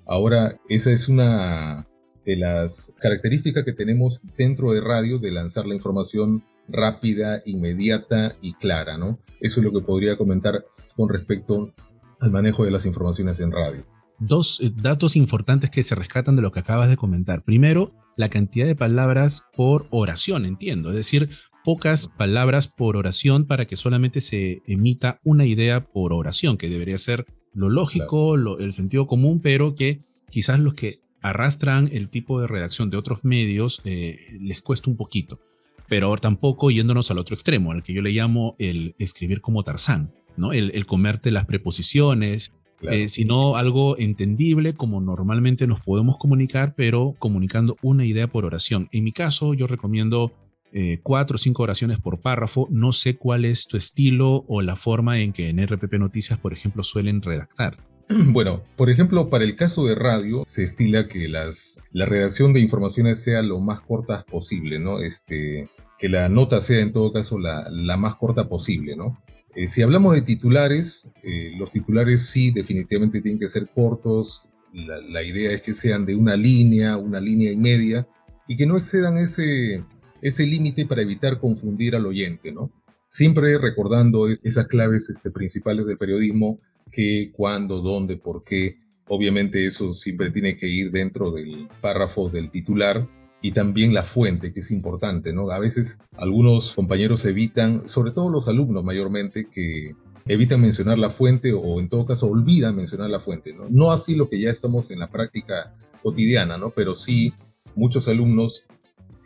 Ahora, 0.06 0.60
esa 0.68 0.92
es 0.92 1.08
una 1.08 1.88
de 2.24 2.36
las 2.36 2.94
características 3.00 3.64
que 3.64 3.72
tenemos 3.72 4.22
dentro 4.36 4.72
de 4.72 4.80
radio 4.80 5.18
de 5.18 5.30
lanzar 5.30 5.66
la 5.66 5.74
información 5.74 6.44
rápida, 6.68 7.42
inmediata 7.44 8.36
y 8.40 8.54
clara, 8.54 8.96
¿no? 8.96 9.18
Eso 9.40 9.60
es 9.60 9.64
lo 9.64 9.72
que 9.72 9.84
podría 9.84 10.16
comentar 10.16 10.64
con 10.96 11.08
respecto 11.08 11.72
al 12.20 12.30
manejo 12.30 12.64
de 12.64 12.70
las 12.70 12.86
informaciones 12.86 13.40
en 13.40 13.52
radio. 13.52 13.84
Dos 14.18 14.60
eh, 14.60 14.70
datos 14.74 15.16
importantes 15.16 15.70
que 15.70 15.82
se 15.82 15.94
rescatan 15.94 16.36
de 16.36 16.42
lo 16.42 16.52
que 16.52 16.60
acabas 16.60 16.88
de 16.88 16.96
comentar. 16.96 17.42
Primero, 17.42 17.92
la 18.16 18.28
cantidad 18.28 18.66
de 18.66 18.76
palabras 18.76 19.48
por 19.56 19.88
oración, 19.90 20.46
entiendo, 20.46 20.90
es 20.90 20.96
decir, 20.96 21.30
pocas 21.64 22.08
palabras 22.08 22.68
por 22.68 22.96
oración 22.96 23.46
para 23.46 23.66
que 23.66 23.76
solamente 23.76 24.20
se 24.20 24.62
emita 24.66 25.18
una 25.24 25.46
idea 25.46 25.86
por 25.86 26.12
oración, 26.12 26.56
que 26.56 26.68
debería 26.68 26.98
ser 26.98 27.26
lo 27.52 27.70
lógico, 27.70 28.34
el 28.58 28.72
sentido 28.72 29.06
común, 29.06 29.40
pero 29.40 29.74
que 29.74 30.02
quizás 30.30 30.58
los 30.58 30.74
que 30.74 31.03
arrastran 31.24 31.88
el 31.90 32.10
tipo 32.10 32.38
de 32.38 32.46
redacción 32.46 32.90
de 32.90 32.98
otros 32.98 33.20
medios, 33.24 33.80
eh, 33.84 34.36
les 34.38 34.60
cuesta 34.60 34.90
un 34.90 34.96
poquito. 34.96 35.40
Pero 35.88 36.14
tampoco 36.18 36.70
yéndonos 36.70 37.10
al 37.10 37.18
otro 37.18 37.34
extremo, 37.34 37.72
al 37.72 37.82
que 37.82 37.94
yo 37.94 38.02
le 38.02 38.10
llamo 38.10 38.54
el 38.58 38.94
escribir 38.98 39.40
como 39.40 39.64
Tarzán, 39.64 40.12
¿no? 40.36 40.52
El, 40.52 40.84
comerte 40.84 41.30
las 41.30 41.46
preposiciones, 41.46 42.52
eh, 42.82 43.08
sino 43.08 43.56
algo 43.56 43.98
entendible 43.98 44.74
como 44.74 45.00
normalmente 45.00 45.66
nos 45.66 45.80
podemos 45.80 46.18
comunicar, 46.18 46.74
pero 46.76 47.14
comunicando 47.18 47.76
una 47.80 48.04
idea 48.04 48.28
por 48.28 48.44
oración. 48.44 48.88
En 48.92 49.04
mi 49.04 49.12
caso, 49.12 49.54
yo 49.54 49.66
recomiendo 49.66 50.32
eh, 50.72 50.98
cuatro 51.02 51.36
o 51.36 51.38
cinco 51.38 51.62
oraciones 51.62 51.98
por 52.00 52.20
párrafo. 52.20 52.68
No 52.70 52.92
sé 52.92 53.16
cuál 53.16 53.46
es 53.46 53.66
tu 53.66 53.78
estilo 53.78 54.44
o 54.46 54.60
la 54.60 54.76
forma 54.76 55.20
en 55.20 55.32
que 55.32 55.48
en 55.48 55.66
RPP 55.66 55.94
Noticias, 55.94 56.38
por 56.38 56.52
ejemplo, 56.52 56.82
suelen 56.82 57.22
redactar. 57.22 57.93
Bueno, 58.32 58.62
por 58.76 58.90
ejemplo, 58.90 59.30
para 59.30 59.44
el 59.44 59.56
caso 59.56 59.86
de 59.86 59.94
radio, 59.94 60.42
se 60.46 60.64
estila 60.64 61.08
que 61.08 61.28
las, 61.28 61.80
la 61.92 62.06
redacción 62.06 62.52
de 62.52 62.60
informaciones 62.60 63.22
sea 63.22 63.42
lo 63.42 63.60
más 63.60 63.80
corta 63.80 64.24
posible, 64.24 64.78
¿no? 64.78 65.00
Este, 65.00 65.68
que 65.98 66.08
la 66.08 66.28
nota 66.28 66.60
sea 66.60 66.80
en 66.80 66.92
todo 66.92 67.12
caso 67.12 67.38
la, 67.38 67.68
la 67.70 67.96
más 67.96 68.16
corta 68.16 68.48
posible, 68.48 68.96
¿no? 68.96 69.18
Eh, 69.54 69.68
si 69.68 69.82
hablamos 69.82 70.14
de 70.14 70.22
titulares, 70.22 71.10
eh, 71.22 71.52
los 71.56 71.70
titulares 71.70 72.26
sí 72.26 72.50
definitivamente 72.50 73.20
tienen 73.20 73.38
que 73.38 73.48
ser 73.48 73.68
cortos, 73.72 74.48
la, 74.72 75.22
idea 75.22 75.52
es 75.52 75.62
que 75.62 75.72
sean 75.72 76.04
de 76.04 76.16
una 76.16 76.34
línea, 76.36 76.96
una 76.96 77.20
línea 77.20 77.52
y 77.52 77.56
media, 77.56 78.08
y 78.48 78.56
que 78.56 78.66
no 78.66 78.76
excedan 78.76 79.18
ese, 79.18 79.84
ese 80.20 80.46
límite 80.46 80.84
para 80.86 81.02
evitar 81.02 81.38
confundir 81.38 81.94
al 81.94 82.06
oyente, 82.06 82.50
¿no? 82.50 82.72
Siempre 83.06 83.56
recordando 83.58 84.28
esas 84.42 84.66
claves 84.66 85.08
este, 85.08 85.30
principales 85.30 85.86
del 85.86 85.96
periodismo, 85.96 86.58
qué, 86.94 87.32
cuándo, 87.32 87.80
dónde, 87.80 88.16
por 88.16 88.44
qué. 88.44 88.78
Obviamente 89.08 89.66
eso 89.66 89.92
siempre 89.92 90.30
tiene 90.30 90.56
que 90.56 90.68
ir 90.68 90.90
dentro 90.90 91.30
del 91.30 91.68
párrafo 91.80 92.30
del 92.30 92.50
titular 92.50 93.06
y 93.42 93.52
también 93.52 93.92
la 93.92 94.04
fuente, 94.04 94.54
que 94.54 94.60
es 94.60 94.70
importante, 94.70 95.32
¿no? 95.32 95.50
A 95.50 95.58
veces 95.58 96.02
algunos 96.16 96.74
compañeros 96.74 97.24
evitan, 97.26 97.86
sobre 97.88 98.12
todo 98.12 98.30
los 98.30 98.48
alumnos 98.48 98.82
mayormente, 98.82 99.48
que 99.52 99.92
evitan 100.26 100.62
mencionar 100.62 100.98
la 100.98 101.10
fuente 101.10 101.52
o 101.52 101.80
en 101.80 101.88
todo 101.88 102.06
caso 102.06 102.28
olvidan 102.28 102.76
mencionar 102.76 103.10
la 103.10 103.20
fuente, 103.20 103.52
¿no? 103.52 103.66
No 103.68 103.92
así 103.92 104.16
lo 104.16 104.30
que 104.30 104.40
ya 104.40 104.50
estamos 104.50 104.90
en 104.90 105.00
la 105.00 105.08
práctica 105.08 105.74
cotidiana, 106.02 106.56
¿no? 106.56 106.70
Pero 106.70 106.96
sí 106.96 107.34
muchos 107.74 108.08
alumnos, 108.08 108.66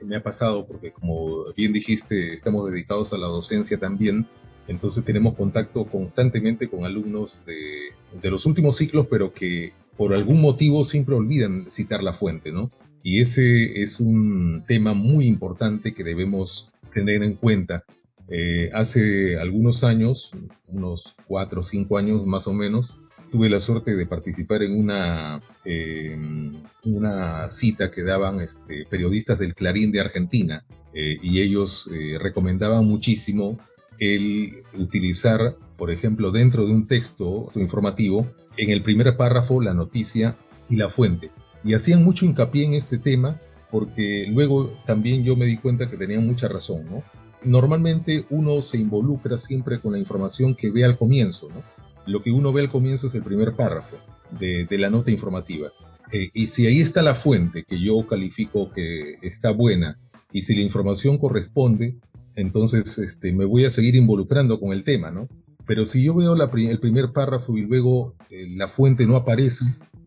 me 0.03 0.17
ha 0.17 0.23
pasado 0.23 0.67
porque 0.67 0.93
como 0.93 1.53
bien 1.57 1.73
dijiste, 1.73 2.33
estamos 2.33 2.71
dedicados 2.71 3.13
a 3.13 3.19
la 3.19 3.27
docencia 3.27 3.79
también, 3.79 4.27
entonces 4.69 5.03
tenemos 5.03 5.35
contacto 5.35 5.87
constantemente 5.87 6.69
con 6.69 6.85
alumnos 6.85 7.45
de, 7.47 8.31
los 8.31 8.47
últimos 8.47 8.77
ciclos, 8.77 9.07
pero 9.11 9.33
que 9.33 9.73
por 9.97 10.15
algún 10.15 10.41
motivo 10.41 10.85
siempre 10.85 11.15
olvidan 11.15 11.71
citar 11.71 12.03
la 12.03 12.13
fuente, 12.13 12.53
¿no? 12.53 12.71
Y 13.03 13.21
ese 13.21 13.83
es 13.83 13.99
un 13.99 14.63
tema 14.69 14.93
muy 14.93 15.27
importante 15.27 15.95
que 15.95 16.05
debemos 16.05 16.71
tener 16.93 17.23
en 17.23 17.35
cuenta. 17.35 17.85
Eh, 18.29 18.71
hace 18.75 19.39
algunos 19.39 19.83
años, 19.85 20.33
unos 20.67 21.17
cuatro 21.27 21.63
o 21.63 21.65
cinco 21.65 21.97
años 21.97 22.27
más 22.27 22.47
o 22.47 22.53
menos, 22.53 23.01
tuve 23.31 23.49
la 23.49 23.61
suerte 23.61 23.97
de 23.97 24.07
participar 24.07 24.63
en 24.63 24.79
una, 24.79 25.41
em, 25.65 26.63
una 26.85 27.49
cita 27.49 27.91
que 27.91 28.03
daban 28.03 28.41
este, 28.41 28.85
periodistas 28.87 29.39
del 29.39 29.55
Clarín 29.55 29.93
de 29.93 30.01
Argentina 30.01 30.65
eh, 30.93 31.19
y 31.23 31.41
ellos 31.41 31.89
eh, 31.93 32.19
recomendaban 32.19 32.85
muchísimo 32.85 33.59
el 33.99 34.63
utilizar, 34.79 35.57
por 35.77 35.91
ejemplo, 35.91 36.31
dentro 36.31 36.67
de 36.67 36.73
un 36.73 36.87
texto 36.87 37.51
informativo, 37.55 38.27
en 38.57 38.71
el 38.71 38.83
primer 38.83 39.17
párrafo 39.17 39.61
la 39.61 39.75
noticia 39.75 40.37
y 40.69 40.77
la 40.77 40.89
fuente. 40.89 41.31
Y 41.65 41.75
hacían 41.75 42.05
mucho 42.05 42.27
hincapié 42.27 42.65
en 42.65 42.75
este 42.75 42.99
tema 42.99 43.41
porque 43.71 44.27
luego 44.31 44.73
también 44.87 45.25
yo 45.25 45.37
me 45.37 45.47
di 45.47 45.57
cuenta 45.59 45.89
que 45.89 45.97
tenían 45.97 46.27
mucha 46.27 46.49
razón, 46.49 46.85
¿no? 46.91 47.03
Normalmente 47.45 48.25
uno 48.31 48.63
se 48.63 48.79
involucra 48.79 49.39
siempre 49.39 49.79
con 49.79 49.93
la 49.93 49.99
información 49.99 50.55
que 50.55 50.71
ve 50.71 50.85
al 50.85 50.99
comienzo, 50.99 51.49
¿no? 51.51 51.63
Lo 52.07 52.23
que 52.23 52.31
uno 52.31 52.53
ve 52.53 52.63
al 52.63 52.71
comienzo 52.71 53.07
es 53.07 53.15
el 53.15 53.23
primer 53.23 53.55
párrafo 53.55 53.97
de, 54.39 54.67
la 54.79 54.91
nota 54.91 55.11
informativa. 55.11 55.71
Eh, 56.11 56.31
y 56.33 56.47
si 56.47 56.67
ahí 56.67 56.81
está 56.81 57.03
la 57.03 57.15
fuente 57.15 57.65
que 57.65 57.79
yo 57.79 58.07
califico 58.07 58.73
que 58.73 59.19
está 59.23 59.51
buena 59.51 59.99
y 60.33 60.43
si 60.43 60.55
la 60.55 60.63
información 60.63 61.19
corresponde, 61.19 61.97
entonces 62.39 62.99
este, 62.99 63.33
me 63.33 63.45
voy 63.45 63.65
a 63.65 63.71
seguir 63.71 63.97
involucrando 63.97 64.61
con 64.61 64.73
el 64.73 64.85
tema, 64.85 65.11
¿no? 65.11 65.29
Pero 65.67 65.85
si 65.85 66.05
yo 66.05 66.15
veo 66.15 66.35
el 66.35 66.79
primer 66.79 67.13
párrafo 67.13 67.59
y 67.59 67.63
luego 67.63 68.15
eh, 68.31 68.47
la 68.53 68.69
fuente 68.69 69.07
no 69.07 69.17
aparece, 69.17 69.65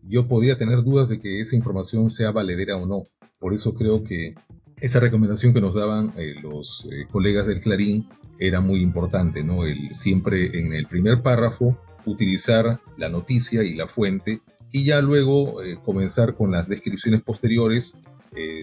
yo 0.08 0.26
podría 0.26 0.56
tener 0.56 0.82
dudas 0.82 1.10
de 1.10 1.20
que 1.20 1.40
esa 1.40 1.56
información 1.56 2.08
sea 2.08 2.32
valedera 2.32 2.76
o 2.76 2.86
no. 2.86 3.04
Por 3.38 3.52
eso 3.52 3.74
creo 3.74 4.02
que 4.02 4.34
esa 4.80 4.98
recomendación 4.98 5.52
que 5.52 5.60
nos 5.60 5.74
daban 5.74 6.12
eh, 6.16 6.34
los 6.42 6.88
eh, 6.90 7.06
colegas 7.10 7.46
del 7.46 7.60
Clarín 7.60 8.08
era 8.38 8.60
muy 8.60 8.80
importante, 8.80 9.44
¿no? 9.44 9.64
El, 9.64 9.94
siempre 9.94 10.58
en 10.58 10.72
el 10.72 10.86
primer 10.86 11.22
párrafo 11.22 11.78
utilizar 12.06 12.80
la 12.96 13.10
noticia 13.10 13.62
y 13.62 13.74
la 13.74 13.86
fuente 13.88 14.40
y 14.72 14.84
ya 14.84 15.02
luego 15.02 15.58
comenzar 15.84 16.34
con 16.34 16.50
las 16.50 16.66
descripciones 16.66 17.20
posteriores 17.20 18.00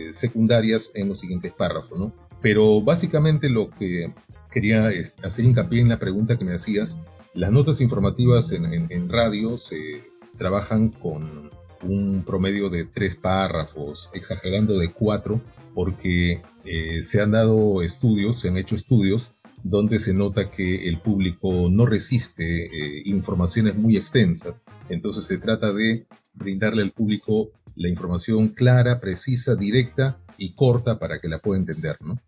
secundarias 0.10 0.92
en 0.96 1.08
los 1.08 1.20
siguientes 1.20 1.54
párrafos, 1.54 2.00
¿no? 2.00 2.29
Pero 2.42 2.82
básicamente 2.82 3.50
lo 3.50 3.70
que 3.70 4.14
quería 4.52 4.90
hacer 5.24 5.46
hincapié 5.46 5.82
en 5.82 5.90
la 5.90 6.00
pregunta 6.00 6.38
que 6.38 6.46
me 6.46 6.54
hacías, 6.54 7.02
las 7.34 7.52
notas 7.52 7.82
informativas 7.82 8.52
en, 8.52 9.10
radio 9.10 9.58
se 9.58 10.04
trabajan 10.38 10.90
con 10.90 11.50
un 11.84 12.24
promedio 12.26 12.70
de 12.70 12.86
tres 12.86 13.16
párrafos, 13.16 14.10
exagerando 14.14 14.78
de 14.78 14.92
cuatro, 14.92 15.42
porque 15.74 16.42
eh, 16.66 17.02
se 17.02 17.22
han 17.22 17.32
dado 17.32 17.82
estudios, 17.82 18.38
se 18.38 18.50
han 18.50 18.58
hecho 18.58 18.76
estudios 18.76 19.36
donde 19.64 20.00
se 20.00 20.14
nota 20.14 20.50
que 20.52 20.88
el 20.88 21.00
público 21.00 21.70
no 21.70 21.86
resiste 21.86 22.66
eh, 22.66 23.02
informaciones 23.06 23.76
muy 23.76 23.98
extensas. 23.98 24.64
Entonces 24.90 25.26
se 25.26 25.38
trata 25.38 25.72
de 25.74 26.08
brindarle 26.34 26.82
al 26.82 26.92
público 26.92 27.52
la 27.80 27.88
información 27.88 28.50
clara, 28.50 29.00
precisa, 29.00 29.56
directa 29.56 30.20
y 30.38 30.52
corta 30.54 31.00
para 31.00 31.20
que 31.20 31.30
la 31.30 31.40
pueda 31.40 31.60
entender, 31.60 31.98
¿no? 32.02 32.20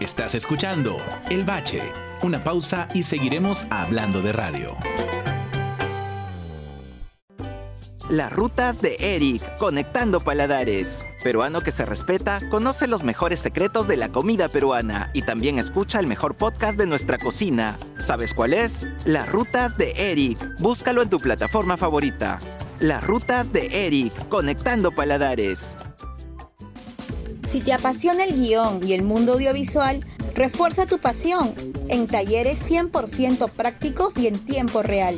Estás 0.00 0.34
escuchando 0.34 0.96
El 1.30 1.44
Bache. 1.44 1.82
Una 2.22 2.42
pausa 2.42 2.88
y 2.94 3.04
seguiremos 3.04 3.64
hablando 3.70 4.22
de 4.22 4.32
radio. 4.32 4.68
Las 8.10 8.30
rutas 8.34 8.82
de 8.82 8.96
Eric, 9.00 9.42
conectando 9.56 10.20
paladares. 10.20 11.06
Peruano 11.22 11.62
que 11.62 11.72
se 11.72 11.86
respeta, 11.86 12.38
conoce 12.50 12.86
los 12.86 13.02
mejores 13.02 13.40
secretos 13.40 13.88
de 13.88 13.96
la 13.96 14.10
comida 14.10 14.48
peruana 14.48 15.10
y 15.14 15.22
también 15.22 15.58
escucha 15.58 16.00
el 16.00 16.06
mejor 16.06 16.36
podcast 16.36 16.78
de 16.78 16.84
nuestra 16.84 17.16
cocina. 17.16 17.78
¿Sabes 17.98 18.34
cuál 18.34 18.52
es? 18.52 18.86
Las 19.06 19.30
rutas 19.30 19.78
de 19.78 19.92
Eric. 19.96 20.38
Búscalo 20.58 21.00
en 21.00 21.08
tu 21.08 21.16
plataforma 21.16 21.78
favorita. 21.78 22.40
Las 22.78 23.02
rutas 23.04 23.50
de 23.54 23.86
Eric, 23.86 24.28
conectando 24.28 24.92
paladares. 24.92 25.74
Si 27.48 27.60
te 27.62 27.72
apasiona 27.72 28.24
el 28.24 28.34
guion 28.34 28.86
y 28.86 28.92
el 28.92 29.02
mundo 29.02 29.32
audiovisual, 29.32 30.04
refuerza 30.34 30.84
tu 30.84 30.98
pasión 30.98 31.54
en 31.88 32.06
talleres 32.06 32.70
100% 32.70 33.48
prácticos 33.48 34.18
y 34.18 34.26
en 34.26 34.38
tiempo 34.44 34.82
real. 34.82 35.16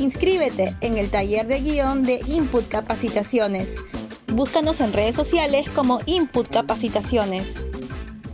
Inscríbete 0.00 0.74
en 0.80 0.96
el 0.96 1.10
taller 1.10 1.46
de 1.46 1.60
guion 1.60 2.06
de 2.06 2.22
Input 2.26 2.66
Capacitaciones. 2.68 3.76
Búscanos 4.28 4.80
en 4.80 4.94
redes 4.94 5.14
sociales 5.14 5.68
como 5.74 6.00
Input 6.06 6.48
Capacitaciones. 6.48 7.56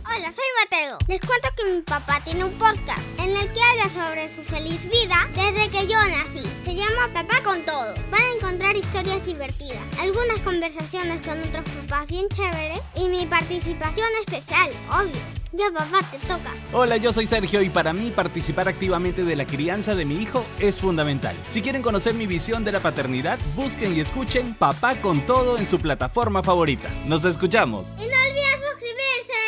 Hola, 0.05 0.31
soy 0.31 0.45
Mateo. 0.63 0.97
Les 1.09 1.19
cuento 1.19 1.49
que 1.57 1.75
mi 1.75 1.81
papá 1.81 2.21
tiene 2.23 2.45
un 2.45 2.53
podcast 2.53 3.01
en 3.19 3.35
el 3.35 3.51
que 3.51 3.61
habla 3.61 3.89
sobre 3.89 4.33
su 4.33 4.43
feliz 4.43 4.81
vida 4.89 5.27
desde 5.35 5.69
que 5.69 5.87
yo 5.87 5.97
nací. 6.07 6.47
Se 6.63 6.73
llama 6.73 7.09
Papá 7.13 7.43
con 7.43 7.61
Todo. 7.63 7.95
Van 8.11 8.21
a 8.21 8.35
encontrar 8.37 8.77
historias 8.77 9.25
divertidas, 9.25 9.83
algunas 9.99 10.39
conversaciones 10.45 11.19
con 11.27 11.37
otros 11.41 11.65
papás 11.81 12.07
bien 12.07 12.29
chéveres 12.29 12.79
y 12.95 13.09
mi 13.09 13.25
participación 13.25 14.07
especial, 14.25 14.69
obvio. 14.89 15.36
Ya 15.53 15.71
papá, 15.73 16.01
te 16.11 16.17
toca. 16.19 16.53
Hola, 16.73 16.97
yo 16.97 17.13
soy 17.13 17.25
Sergio 17.25 17.61
y 17.61 17.69
para 17.69 17.93
mí 17.93 18.11
participar 18.13 18.67
activamente 18.67 19.23
de 19.23 19.35
la 19.35 19.45
crianza 19.45 19.95
de 19.95 20.03
mi 20.03 20.21
hijo 20.21 20.45
es 20.59 20.77
fundamental. 20.77 21.35
Si 21.49 21.61
quieren 21.61 21.81
conocer 21.81 22.13
mi 22.13 22.27
visión 22.27 22.65
de 22.65 22.73
la 22.73 22.81
paternidad, 22.81 23.39
busquen 23.55 23.95
y 23.95 24.01
escuchen 24.01 24.53
Papá 24.55 24.99
con 25.01 25.21
Todo 25.21 25.57
en 25.57 25.67
su 25.67 25.79
plataforma 25.79 26.43
favorita. 26.43 26.89
Nos 27.07 27.23
escuchamos. 27.23 27.93
Y 27.97 28.07
no 28.07 28.17
olviden 28.27 28.59
suscribirse. 28.69 29.39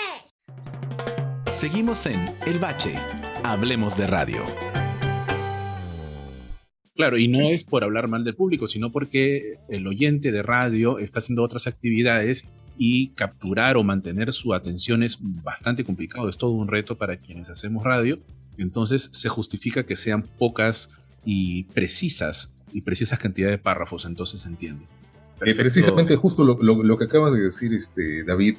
Seguimos 1.52 2.06
en 2.06 2.26
El 2.46 2.60
Bache. 2.60 2.94
Hablemos 3.44 3.98
de 3.98 4.08
radio. 4.08 4.44
Claro, 6.96 7.18
y 7.18 7.28
no 7.30 7.50
es 7.50 7.64
por 7.64 7.86
hablar 7.86 8.10
mal 8.10 8.26
del 8.26 8.36
público, 8.36 8.68
sino 8.68 8.92
porque 8.92 9.58
el 9.70 9.88
oyente 9.88 10.34
de 10.34 10.44
radio 10.44 11.00
está 11.00 11.20
haciendo 11.20 11.44
otras 11.44 11.66
actividades 11.66 12.50
y 12.82 13.10
capturar 13.10 13.76
o 13.76 13.84
mantener 13.84 14.32
su 14.32 14.54
atención 14.54 15.04
es 15.04 15.18
bastante 15.20 15.84
complicado, 15.84 16.30
es 16.30 16.38
todo 16.38 16.52
un 16.52 16.70
reto 16.70 16.98
para 16.98 17.18
quienes 17.18 17.50
hacemos 17.50 17.84
radio. 17.84 18.20
Entonces 18.58 19.10
se 19.12 19.28
justifica 19.28 19.86
que 19.86 19.98
sean 19.98 20.24
pocas 20.24 20.90
y 21.26 21.66
precisas 21.66 22.54
y 22.72 22.82
precisas 22.82 23.20
cantidades 23.20 23.58
de 23.58 23.62
párrafos, 23.62 24.06
entonces 24.06 24.46
entiendo. 24.46 24.86
Eh, 25.46 25.54
precisamente 25.56 26.16
justo 26.16 26.46
lo, 26.46 26.98
que 26.98 27.04
acabas 27.04 27.34
de 27.34 27.42
decir, 27.42 27.74
este, 27.74 28.24
David, 28.24 28.56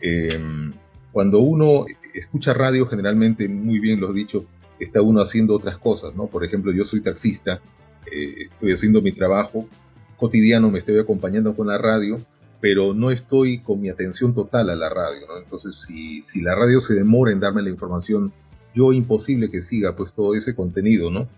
em, 0.00 0.72
cuando 1.10 1.40
uno 1.40 1.86
escucha 2.14 2.54
radio, 2.54 2.86
generalmente, 2.86 3.48
muy 3.48 3.80
bien 3.80 4.00
lo 4.00 4.12
he 4.12 4.14
dicho, 4.14 4.46
está 4.78 5.02
uno 5.02 5.20
haciendo 5.20 5.52
otras 5.52 5.78
cosas, 5.78 6.14
¿no? 6.14 6.28
Por 6.28 6.44
ejemplo, 6.44 6.70
yo 6.70 6.84
soy 6.84 7.00
taxista, 7.00 7.60
eh, 8.06 8.34
estoy 8.42 8.72
haciendo 8.72 9.02
mi 9.02 9.10
trabajo 9.10 9.68
cotidiano, 10.16 10.70
me 10.70 10.78
estoy 10.78 10.96
acompañando 10.98 11.56
con 11.56 11.66
la 11.66 11.78
radio, 11.78 12.20
pero 12.64 12.94
no 12.94 13.10
estoy 13.10 13.58
con 13.58 13.78
mi 13.78 13.90
atención 13.90 14.34
total 14.34 14.70
a 14.70 14.74
la 14.74 14.88
radio, 14.88 15.26
¿no? 15.28 15.36
Entonces, 15.36 15.82
si, 15.82 16.22
si 16.22 16.40
la 16.40 16.54
radio 16.54 16.80
se 16.80 16.94
demora 16.94 17.30
en 17.30 17.38
darme 17.38 17.60
la 17.60 17.68
información, 17.68 18.32
yo 18.74 18.94
imposible 18.94 19.50
que 19.50 19.60
siga 19.60 19.94
pues 19.94 20.14
todo 20.14 20.34
ese 20.34 20.54
contenido, 20.54 21.10
¿no? 21.10 21.28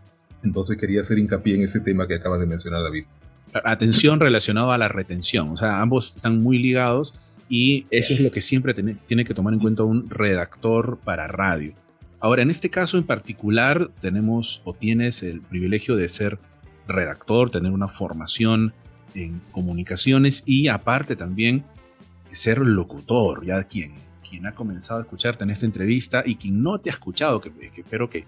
Entonces 0.45 0.77
quería 0.77 1.01
hacer 1.01 1.19
hincapié 1.19 1.57
en 1.57 1.65
ese 1.65 1.81
tema 1.81 2.07
que 2.07 2.15
acabas 2.15 2.39
de 2.39 2.47
mencionar, 2.47 2.85
David. 2.85 3.07
Atención 3.65 4.21
relacionado 4.21 4.71
a 4.71 4.79
la 4.79 4.87
retención, 4.87 5.49
o 5.49 5.57
sea, 5.57 5.81
ambos 5.81 6.15
están 6.15 6.41
muy 6.41 6.61
ligados 6.61 7.21
y 7.49 7.89
eso 7.91 8.15
es 8.15 8.21
lo 8.21 8.31
que 8.31 8.41
siempre 8.41 8.73
tiene 8.73 9.25
que 9.25 9.35
tomar 9.35 9.53
en 9.53 9.59
cuenta 9.59 9.83
un 9.83 10.09
redactor 10.09 11.01
para 11.03 11.27
radio. 11.27 11.75
Ahora, 12.21 12.43
en 12.43 12.51
este 12.51 12.71
caso 12.71 12.99
en 12.99 13.05
particular, 13.05 13.91
tenemos 14.01 14.63
o 14.63 14.75
tienes 14.75 15.25
el 15.25 15.41
privilegio 15.41 15.97
de 15.97 16.09
ser 16.09 16.39
redactor, 16.87 17.51
tener 17.51 17.73
una 17.73 17.89
formación 17.89 18.75
en 19.17 19.41
comunicaciones 19.51 20.43
y 20.47 20.69
aparte 20.69 21.17
también 21.17 21.65
ser 22.33 22.59
locutor, 22.59 23.45
ya 23.45 23.65
quien, 23.65 23.95
quien 24.29 24.47
ha 24.47 24.55
comenzado 24.55 25.01
a 25.01 25.03
escucharte 25.03 25.45
en 25.45 25.51
esta 25.51 25.67
entrevista 25.67 26.23
y 26.25 26.37
quien 26.37 26.63
no 26.63 26.79
te 26.79 26.91
ha 26.91 26.93
escuchado, 26.93 27.41
que, 27.41 27.51
espero 27.77 28.11
que, 28.11 28.27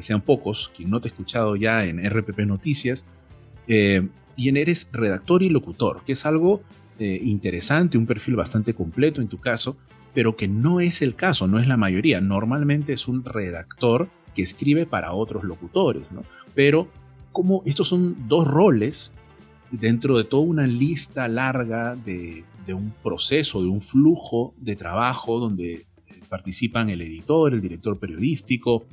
sean 0.00 0.20
pocos, 0.20 0.70
quien 0.76 0.90
no 0.90 1.00
te 1.00 1.08
ha 1.08 1.10
escuchado 1.10 1.56
ya 1.56 1.84
en 1.84 2.04
RPP 2.04 2.40
Noticias, 2.40 3.06
eh, 3.66 4.06
eres 4.36 4.88
redactor 4.92 5.42
y 5.42 5.48
locutor, 5.48 6.02
que 6.04 6.12
es 6.12 6.26
algo 6.26 6.62
eh, 6.98 7.20
interesante, 7.22 7.98
un 7.98 8.06
perfil 8.06 8.36
bastante 8.36 8.74
completo 8.74 9.20
en 9.20 9.28
tu 9.28 9.38
caso, 9.38 9.76
pero 10.12 10.36
que 10.36 10.48
no 10.48 10.80
es 10.80 11.02
el 11.02 11.14
caso, 11.14 11.46
no 11.46 11.58
es 11.58 11.68
la 11.68 11.76
mayoría. 11.76 12.20
Normalmente 12.20 12.92
es 12.92 13.06
un 13.06 13.24
redactor 13.24 14.08
que 14.34 14.42
escribe 14.42 14.86
para 14.86 15.12
otros 15.12 15.44
locutores, 15.44 16.10
¿no? 16.10 16.22
Pero 16.54 16.88
como 17.32 17.62
estos 17.64 17.88
son 17.88 18.28
dos 18.28 18.46
roles 18.46 19.12
dentro 19.70 20.18
de 20.18 20.24
toda 20.24 20.42
una 20.42 20.66
lista 20.66 21.28
larga 21.28 21.96
de, 21.96 22.44
un 22.68 22.92
proceso, 23.02 23.60
de 23.62 23.68
un 23.68 23.80
flujo 23.80 24.54
de 24.56 24.76
trabajo 24.76 25.40
donde 25.40 25.72
eh, 25.72 25.86
participan 26.28 26.88
el 26.88 27.02
editor, 27.02 27.52
el 27.52 27.60
director 27.60 27.98
periodístico, 27.98 28.84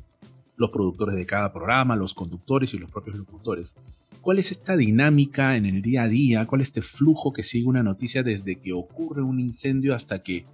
los 0.55 0.71
productores 0.71 1.15
de 1.15 1.27
cada 1.27 1.53
programa, 1.53 1.95
los 1.95 2.15
conductores 2.15 2.73
y 2.73 2.79
los 2.79 2.89
propios 2.89 3.17
locutores. 3.17 3.75
¿Cuál 4.21 4.39
es 4.39 4.51
esta 4.51 4.75
dinámica 4.75 5.55
en 5.55 5.65
el 5.65 5.83
día 5.83 6.03
a 6.03 6.07
día? 6.07 6.47
¿Cuál 6.47 6.61
es 6.61 6.69
este 6.69 6.81
flujo 6.81 7.31
que 7.31 7.43
sigue 7.43 7.67
una 7.67 7.83
noticia 7.83 8.23
desde 8.23 8.55
que 8.55 8.73
ocurre 8.73 9.21
un 9.21 9.39
incendio 9.39 9.93
hasta 9.93 10.23
que 10.23 10.45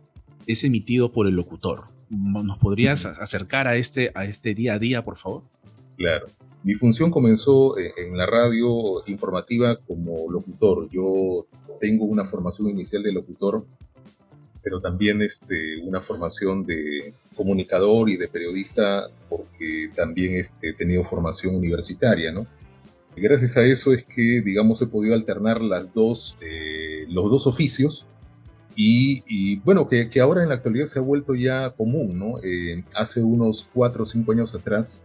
es 0.46 0.64
emitido 0.66 1.10
por 1.10 1.28
el 1.28 1.36
locutor? 1.36 1.86
¿Nos 2.10 2.58
podrías 2.60 3.06
acercar 3.06 3.68
a 3.68 3.78
este, 3.78 4.12
a 4.14 4.26
este 4.26 4.54
día 4.54 4.74
a 4.74 4.80
día, 4.80 5.04
por 5.06 5.18
favor? 5.18 5.44
Claro. 5.96 6.28
Mi 6.64 6.76
función 6.76 7.12
comenzó 7.12 7.78
eh, 7.78 7.94
en 7.98 8.18
la 8.18 8.26
radio 8.26 9.06
informativa 9.08 9.78
como 9.86 10.32
locutor. 10.32 10.90
Yo 10.90 11.46
tengo 11.82 12.06
una 12.06 12.26
formación 12.26 12.70
inicial 12.70 13.04
de 13.04 13.12
locutor, 13.12 13.66
pero 14.62 14.80
también 14.80 15.22
este, 15.22 15.82
una 15.84 16.02
formación 16.02 16.66
de 16.66 17.14
comunicador 17.36 18.10
y 18.10 18.16
de 18.16 18.30
periodista, 18.30 19.10
porque 19.28 19.90
también 19.94 20.36
este, 20.36 20.70
he 20.70 20.74
tenido 20.74 21.04
formación 21.04 21.56
universitaria, 21.56 22.32
¿no? 22.32 22.48
gracias 23.16 23.58
a 23.58 23.64
eso 23.64 23.94
es 23.94 24.04
que, 24.04 24.42
digamos, 24.42 24.82
he 24.82 24.88
podido 24.88 25.14
alternar 25.14 25.62
las 25.62 25.94
dos, 25.94 26.36
eh, 26.42 27.06
los 27.10 27.30
dos 27.30 27.46
oficios 27.46 28.08
y, 28.76 29.58
bueno, 29.58 29.88
que, 29.88 30.10
ahora 30.20 30.42
en 30.42 30.50
la 30.50 30.56
actualidad 30.56 30.88
se 30.88 30.98
ha 30.98 31.02
vuelto 31.04 31.36
ya 31.36 31.70
común, 31.72 32.18
¿no? 32.18 32.40
Eh, 32.44 32.84
hace 32.96 33.22
unos 33.22 33.70
cuatro 33.72 34.02
o 34.02 34.06
cinco 34.06 34.32
años 34.32 34.56
atrás 34.56 35.04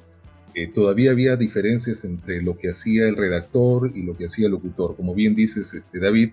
todavía 0.75 1.11
había 1.11 1.37
diferencias 1.37 2.05
entre 2.05 2.43
lo 2.43 2.57
que 2.57 2.71
hacía 2.71 3.07
el 3.07 3.17
redactor 3.17 3.93
y 3.95 4.03
lo 4.03 4.17
que 4.17 4.25
hacía 4.27 4.47
el 4.47 4.53
locutor. 4.53 4.97
Como 4.97 5.15
bien 5.15 5.35
dices, 5.35 5.75
este, 5.75 5.99
David, 6.01 6.31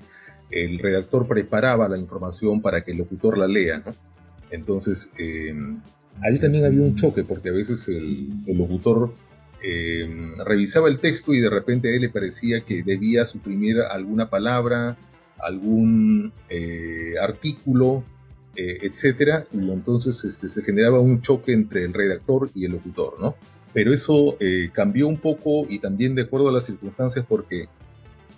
el 0.50 0.79
redactor 0.79 1.27
preparaba 1.27 1.88
la 1.89 1.98
información 1.98 2.62
para 2.62 2.84
que 2.84 2.91
el 2.91 3.00
locutor 3.00 3.38
la 3.38 3.48
lea, 3.48 3.84
¿no? 3.86 3.96
Entonces, 4.51 5.12
ahí 6.22 6.39
también 6.39 6.65
había 6.65 6.82
un 6.82 6.96
choque 6.96 7.24
porque 7.24 7.50
a 7.50 7.53
veces 7.53 7.88
el, 7.88 8.29
locutor 8.48 9.13
eh, 9.62 10.08
revisaba 10.46 10.89
el 10.89 11.00
texto 11.00 11.34
y 11.34 11.39
de 11.39 11.50
repente 11.50 11.89
a 11.89 11.96
él 11.96 12.01
le 12.01 12.10
parecía 12.10 12.62
que 12.62 12.84
debía 12.84 13.25
suprimir 13.25 13.79
alguna 13.79 14.29
palabra, 14.29 14.98
algún 15.39 16.32
eh, 16.50 17.15
artículo, 17.22 18.03
eh, 18.55 18.79
etcétera, 18.84 19.46
y 19.51 19.72
entonces 19.72 20.24
este, 20.24 20.50
se 20.50 20.62
generaba 20.62 21.00
un 21.00 21.22
choque 21.22 21.51
entre 21.51 21.84
el 21.84 21.94
redactor 21.94 22.51
y 22.53 22.65
el 22.65 22.74
locutor, 22.74 23.20
¿no? 23.20 23.36
Pero 23.75 23.94
eso 23.94 24.38
cambió 24.74 25.08
un 25.08 25.17
poco 25.17 25.67
y 25.70 25.77
también 25.77 26.15
de 26.15 26.24
acuerdo 26.24 26.50
a 26.50 26.51
las 26.51 26.65
circunstancias 26.65 27.25
porque 27.27 27.67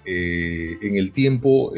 en 0.03 0.97
el 0.97 1.11
tiempo, 1.11 1.71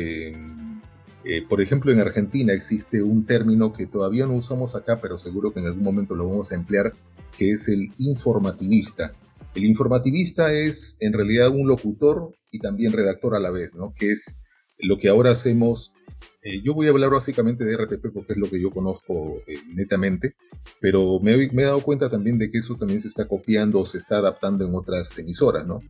por 1.50 1.62
ejemplo, 1.62 1.92
en 1.92 2.00
Argentina 2.00 2.54
existe 2.54 3.04
un 3.04 3.26
término 3.26 3.74
que 3.74 3.86
todavía 3.86 4.26
no 4.26 4.36
usamos 4.36 4.76
acá, 4.76 4.98
pero 5.02 5.18
seguro 5.18 5.54
que 5.54 5.60
en 5.60 5.66
algún 5.68 5.84
momento 5.84 6.16
lo 6.16 6.28
vamos 6.28 6.52
a 6.52 6.56
emplear, 6.56 6.94
que 7.38 7.52
es 7.52 7.68
el 7.68 7.92
informativista. 7.98 9.12
El 9.54 9.66
informativista 9.66 10.54
es 10.54 10.96
en 11.02 11.12
realidad 11.12 11.50
un 11.50 11.68
locutor 11.68 12.34
y 12.52 12.60
también 12.60 12.94
redactor 12.94 13.36
a 13.36 13.40
la 13.40 13.52
vez, 13.52 13.76
¿no? 13.76 13.94
Que 13.94 14.12
es 14.12 14.42
lo 14.78 14.98
que 14.98 15.10
ahora 15.10 15.32
hacemos. 15.32 15.94
Eh, 16.42 16.62
yo 16.64 16.74
voy 16.74 16.88
a 16.88 16.92
hablar 16.92 17.10
básicamente 17.10 17.64
de 17.64 17.76
RPP 17.76 18.14
porque 18.14 18.34
es 18.34 18.40
lo 18.40 18.50
que 18.50 18.62
yo 18.62 18.70
conozco 18.70 19.42
eh, 19.48 19.58
netamente, 19.74 20.36
pero 20.80 21.20
me, 21.20 21.34
he 21.34 21.64
dado 21.64 21.82
cuenta 21.82 22.10
también 22.10 22.38
de 22.38 22.50
que 22.50 22.60
eso 22.60 22.76
también 22.76 23.02
se 23.02 23.08
está 23.10 23.28
copiando 23.28 23.80
o 23.80 23.86
se 23.86 23.98
está 23.98 24.18
adaptando 24.18 24.66
en 24.66 24.76
otras 24.76 25.18
emisoras, 25.20 25.66
¿no? 25.66 25.82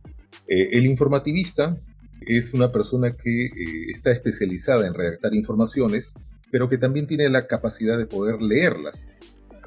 Eh, 0.48 0.70
el 0.72 0.86
informativista 0.86 1.76
es 2.20 2.52
una 2.52 2.70
persona 2.70 3.16
que 3.16 3.50
está 3.90 4.10
especializada 4.10 4.86
en 4.86 4.94
redactar 4.94 5.34
informaciones, 5.34 6.14
pero 6.50 6.68
que 6.68 6.78
también 6.78 7.06
tiene 7.06 7.28
la 7.28 7.46
capacidad 7.46 7.96
de 7.96 8.06
poder 8.06 8.42
leerlas, 8.42 9.08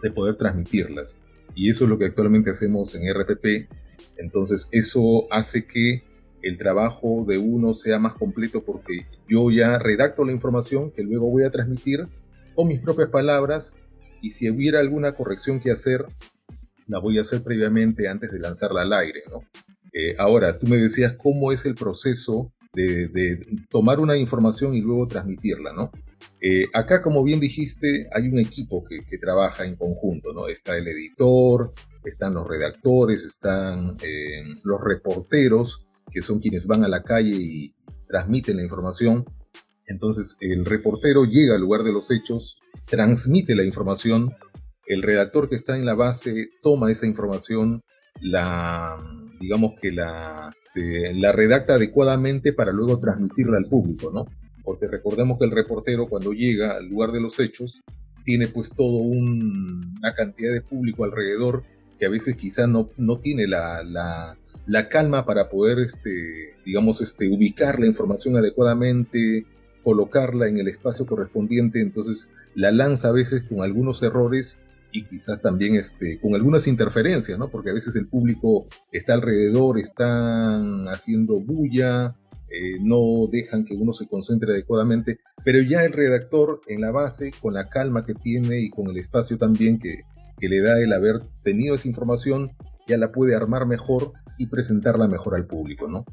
de 0.01 0.11
poder 0.11 0.35
transmitirlas. 0.35 1.19
Y 1.55 1.69
eso 1.69 1.85
es 1.85 1.89
lo 1.89 1.97
que 1.97 2.05
actualmente 2.05 2.51
hacemos 2.51 2.93
en 2.95 3.11
RPP 3.13 3.69
entonces 4.17 4.69
eso 4.71 5.27
hace 5.31 5.65
que 5.65 6.03
el 6.43 6.57
trabajo 6.57 7.25
de 7.27 7.37
uno 7.37 7.73
sea 7.73 7.99
más 7.99 8.13
completo 8.13 8.63
porque 8.63 9.05
yo 9.27 9.49
ya 9.49 9.79
redacto 9.79 10.25
la 10.25 10.31
información 10.31 10.91
que 10.91 11.03
luego 11.03 11.29
voy 11.29 11.43
a 11.43 11.51
transmitir 11.51 12.05
con 12.53 12.67
mis 12.67 12.79
propias 12.79 13.09
palabras 13.09 13.75
y 14.21 14.29
si 14.29 14.49
hubiera 14.49 14.79
alguna 14.79 15.13
corrección 15.13 15.59
que 15.59 15.71
hacer, 15.71 16.05
la 16.87 16.99
voy 16.99 17.17
a 17.17 17.21
hacer 17.21 17.43
previamente 17.43 18.07
antes 18.07 18.31
de 18.31 18.39
lanzarla 18.39 18.81
al 18.81 18.93
aire. 18.93 19.23
¿no? 19.31 19.43
Eh, 19.93 20.15
ahora, 20.17 20.57
tú 20.59 20.67
me 20.67 20.77
decías 20.77 21.13
cómo 21.13 21.51
es 21.51 21.65
el 21.65 21.75
proceso 21.75 22.53
de, 22.73 23.45
tomar 23.69 23.99
una 23.99 24.17
información 24.17 24.75
y 24.75 24.81
luego 24.81 25.07
transmitirla. 25.07 25.73
¿no? 25.73 25.91
Eh, 26.41 26.65
acá, 26.73 27.01
como 27.01 27.23
bien 27.23 27.39
dijiste, 27.39 28.07
hay 28.13 28.27
un 28.27 28.39
equipo 28.39 28.83
que, 28.83 28.99
que, 29.09 29.17
trabaja 29.17 29.65
en 29.65 29.75
conjunto, 29.75 30.33
¿no? 30.33 30.47
Está 30.47 30.77
el 30.77 30.87
editor, 30.87 31.73
están 32.03 32.33
los 32.33 32.47
redactores, 32.47 33.23
están 33.23 33.97
eh, 34.03 34.43
los 34.63 34.81
reporteros, 34.81 35.85
que 36.11 36.21
son 36.21 36.39
quienes 36.39 36.65
van 36.65 36.83
a 36.83 36.87
la 36.87 37.03
calle 37.03 37.35
y 37.35 37.75
transmiten 38.07 38.57
la 38.57 38.63
información. 38.63 39.25
Entonces 39.87 40.37
el 40.39 40.65
reportero 40.65 41.25
llega 41.25 41.55
al 41.55 41.61
lugar 41.61 41.83
de 41.83 41.91
los 41.91 42.11
hechos, 42.11 42.57
transmite 42.85 43.55
la 43.55 43.63
información, 43.63 44.33
el 44.85 45.01
redactor 45.01 45.49
que 45.49 45.55
está 45.55 45.77
en 45.77 45.85
la 45.85 45.95
base 45.95 46.49
toma 46.61 46.91
esa 46.91 47.05
información, 47.05 47.81
la, 48.21 48.97
digamos 49.39 49.73
que 49.81 49.91
la, 49.91 50.53
eh, 50.75 51.13
la 51.15 51.31
redacta 51.31 51.75
adecuadamente 51.75 52.53
para 52.53 52.71
luego 52.71 52.99
transmitirla 52.99 53.57
al 53.57 53.65
público, 53.65 54.11
¿no? 54.11 54.25
Porque 54.63 54.87
recordemos 54.87 55.37
que 55.37 55.45
el 55.45 55.51
reportero 55.51 56.07
cuando 56.07 56.31
llega 56.31 56.77
al 56.77 56.87
lugar 56.87 57.11
de 57.11 57.21
los 57.21 57.39
hechos 57.39 57.83
tiene 58.23 58.47
pues 58.47 58.71
todo 58.71 58.97
una 58.97 60.13
cantidad 60.15 60.53
de 60.53 60.61
público 60.61 61.03
alrededor 61.03 61.63
que 61.99 62.05
a 62.05 62.09
veces 62.09 62.35
quizá 62.35 62.67
no, 62.67 62.89
no 62.97 63.19
tiene 63.19 63.47
la, 63.47 64.37
calma 64.89 65.25
para 65.25 65.49
poder, 65.49 65.79
este, 65.79 66.55
digamos, 66.65 67.01
este, 67.01 67.27
ubicar 67.27 67.79
la 67.79 67.87
información 67.87 68.37
adecuadamente, 68.37 69.45
colocarla 69.83 70.47
en 70.47 70.57
el 70.57 70.67
espacio 70.67 71.05
correspondiente, 71.05 71.81
entonces 71.81 72.33
la 72.55 72.71
lanza 72.71 73.09
a 73.09 73.11
veces 73.11 73.43
con 73.43 73.61
algunos 73.61 74.01
errores 74.03 74.59
y 74.91 75.03
quizás 75.05 75.41
también 75.41 75.75
este, 75.75 76.19
con 76.19 76.35
algunas 76.35 76.67
interferencias, 76.67 77.37
¿no? 77.37 77.49
Porque 77.49 77.71
a 77.71 77.73
veces 77.73 77.95
el 77.95 78.07
público 78.07 78.67
está 78.91 79.15
alrededor, 79.15 79.79
están 79.79 80.87
haciendo 80.87 81.39
bulla, 81.39 82.15
eh, 82.49 82.77
no 82.79 83.27
dejan 83.31 83.65
que 83.65 83.73
uno 83.73 83.93
se 83.93 84.07
concentre 84.07 84.53
adecuadamente, 84.53 85.17
pero 85.43 85.59
ya 85.61 85.83
el 85.83 85.91
redactor 85.91 86.61
en 86.67 86.81
la 86.81 86.91
base, 86.91 87.31
con 87.41 87.55
la 87.55 87.67
calma 87.67 88.05
que 88.05 88.13
tiene 88.13 88.61
y 88.61 88.69
con 88.69 88.87
el 88.87 88.97
espacio 88.97 89.39
también 89.39 89.79
que, 89.79 90.03
que 90.39 90.47
le 90.47 90.61
da 90.61 90.79
el 90.79 90.93
haber 90.93 91.21
tenido 91.41 91.73
esa 91.73 91.87
información, 91.87 92.51
ya 92.87 92.97
la 92.97 93.11
puede 93.11 93.35
armar 93.35 93.65
mejor 93.65 94.13
y 94.37 94.47
presentarla 94.47 95.07
mejor 95.07 95.35
al 95.35 95.45
público, 95.45 95.87
¿no? 95.87 96.05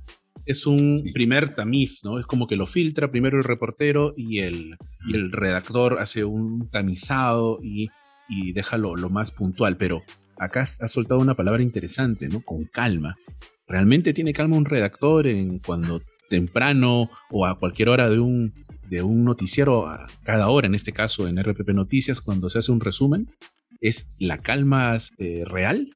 Es 0.46 0.66
un 0.66 0.94
primer 1.12 1.54
tamiz, 1.54 2.00
¿no? 2.04 2.18
Es 2.18 2.26
como 2.26 2.46
que 2.46 2.56
lo 2.56 2.66
filtra 2.66 3.10
primero 3.10 3.38
el 3.38 3.44
reportero 3.44 4.14
y 4.16 4.38
el, 4.38 4.76
el 5.12 5.32
redactor 5.32 5.98
hace 5.98 6.24
un 6.24 6.68
tamizado 6.70 7.58
y, 7.62 7.88
y 8.28 8.52
deja 8.52 8.78
lo, 8.78 8.94
más 9.10 9.30
puntual, 9.30 9.76
pero 9.76 10.02
acá 10.38 10.62
has 10.62 10.78
soltado 10.90 11.20
una 11.20 11.34
palabra 11.34 11.62
interesante, 11.62 12.28
¿no? 12.28 12.40
Con 12.40 12.64
calma. 12.64 13.16
¿Realmente 13.66 14.12
tiene 14.12 14.32
calma 14.32 14.56
un 14.56 14.64
redactor 14.64 15.26
en 15.26 15.58
cuando 15.58 16.00
temprano 16.28 17.10
o 17.30 17.46
a 17.46 17.58
cualquier 17.58 17.88
hora 17.88 18.08
de 18.08 18.20
un, 18.20 18.54
de 18.88 19.02
un 19.02 19.24
noticiero, 19.24 19.88
a 19.88 20.06
cada 20.22 20.48
hora, 20.48 20.66
en 20.66 20.74
este 20.74 20.92
caso 20.92 21.28
en 21.28 21.42
RPP 21.42 21.70
Noticias, 21.70 22.20
cuando 22.20 22.48
se 22.48 22.58
hace 22.58 22.72
un 22.72 22.80
resumen? 22.80 23.28
¿Es 23.80 24.10
la 24.18 24.38
calma 24.38 24.96
eh, 25.18 25.44
real? 25.44 25.90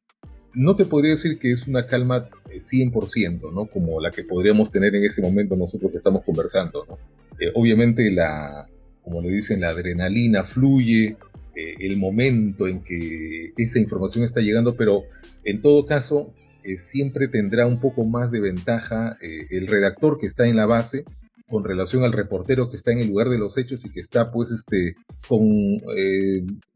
No 0.55 0.77
te 0.77 0.85
podría 0.85 1.13
decir 1.13 1.39
que 1.39 1.53
es 1.53 1.67
una 1.67 1.87
calma 1.87 2.29
100%, 2.49 3.27
eh, 3.27 3.41
¿no? 3.53 3.67
Como 3.67 4.01
la 4.01 4.11
que 4.11 4.25
podríamos 4.25 4.71
tener 4.71 4.95
en 4.95 5.05
este 5.05 5.23
momento 5.23 5.57
nosotros 5.57 5.91
que 5.91 5.97
estamos 5.99 6.23
conversando, 6.25 6.85
¿no? 6.89 6.99
Eh, 7.41 7.51
obviamente 7.55 8.11
la, 8.11 8.69
como 9.03 9.21
le 9.21 9.31
dicen, 9.31 9.61
la 9.61 9.71
adrenalina 9.71 10.45
fluye, 10.45 11.17
el 11.57 11.97
momento 11.99 12.67
en 12.67 12.83
que 12.83 13.53
esa 13.57 13.79
información 13.79 14.25
está 14.25 14.41
llegando, 14.41 14.75
pero 14.77 15.05
en 15.45 15.61
todo 15.61 15.87
caso 15.87 16.35
siempre 16.77 17.29
tendrá 17.29 17.65
un 17.65 17.79
poco 17.79 18.05
más 18.05 18.33
de 18.33 18.41
ventaja 18.41 19.17
el 19.21 19.69
redactor 19.69 20.19
que 20.19 20.27
está 20.27 20.49
en 20.49 20.57
la 20.57 20.67
base 20.67 21.05
con 21.49 21.65
relación 21.65 22.05
al 22.05 22.13
reportero 22.13 22.71
que 22.71 22.77
está 22.77 22.93
en 22.93 23.01
el 23.01 23.09
lugar 23.09 23.29
de 23.29 23.39
los 23.39 23.59
hechos 23.59 23.85
y 23.85 23.91
que 23.91 24.01
está 24.01 24.31
pues 24.31 24.51
este 24.51 24.97
con 25.29 25.41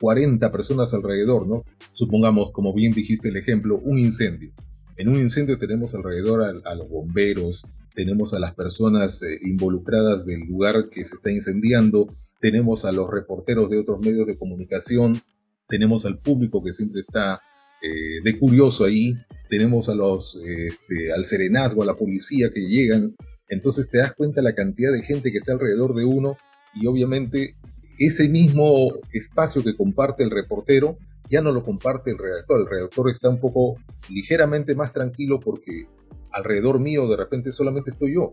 40 0.00 0.46
eh, 0.46 0.50
personas 0.50 0.92
alrededor, 0.94 1.46
¿no? 1.46 1.64
Supongamos, 1.92 2.50
como 2.52 2.74
bien 2.74 2.92
dijiste 2.92 3.28
el 3.28 3.36
ejemplo, 3.36 3.78
un 3.78 3.98
incendio. 3.98 4.52
En 4.96 5.08
un 5.08 5.16
incendio 5.16 5.58
tenemos 5.58 5.94
alrededor 5.94 6.42
a, 6.42 6.74
los 6.74 6.88
bomberos, 6.88 7.64
tenemos 7.94 8.34
a 8.34 8.40
las 8.40 8.54
personas 8.54 9.22
eh, 9.22 9.38
involucradas 9.42 10.26
del 10.26 10.40
lugar 10.40 10.88
que 10.90 11.04
se 11.04 11.14
está 11.14 11.30
incendiando, 11.30 12.08
tenemos 12.40 12.84
a 12.84 12.92
los 12.92 13.08
reporteros 13.08 13.70
de 13.70 13.78
otros 13.78 14.00
medios 14.00 14.26
de 14.26 14.36
comunicación, 14.36 15.20
tenemos 15.68 16.04
al 16.04 16.18
público 16.18 16.62
que 16.62 16.72
siempre 16.72 17.00
está 17.00 17.40
eh, 17.80 18.20
de 18.24 18.38
curioso 18.38 18.84
ahí, 18.84 19.14
tenemos 19.48 19.88
a 19.88 19.94
los, 19.94 20.36
este, 20.44 21.12
al 21.12 21.24
serenazgo, 21.24 21.82
a 21.82 21.86
la 21.86 21.96
policía 21.96 22.50
que 22.52 22.60
llegan 22.60 23.14
entonces 23.48 23.90
te 23.90 23.98
das 23.98 24.14
cuenta 24.14 24.42
la 24.42 24.54
cantidad 24.54 24.92
de 24.92 25.02
gente 25.02 25.32
que 25.32 25.38
está 25.38 25.52
alrededor 25.52 25.94
de 25.94 26.04
uno 26.04 26.36
y 26.74 26.86
obviamente 26.86 27.56
ese 27.98 28.28
mismo 28.28 28.92
espacio 29.12 29.64
que 29.64 29.76
comparte 29.76 30.22
el 30.22 30.30
reportero 30.30 30.98
ya 31.28 31.42
no 31.42 31.52
lo 31.52 31.62
comparte 31.62 32.10
el 32.10 32.18
redactor. 32.18 32.60
El 32.60 32.66
redactor 32.66 33.10
está 33.10 33.28
un 33.28 33.40
poco 33.40 33.76
ligeramente 34.08 34.74
más 34.74 34.92
tranquilo 34.92 35.40
porque 35.40 35.86
alrededor 36.32 36.78
mío 36.78 37.08
de 37.08 37.16
repente 37.16 37.52
solamente 37.52 37.90
estoy 37.90 38.14
yo 38.14 38.32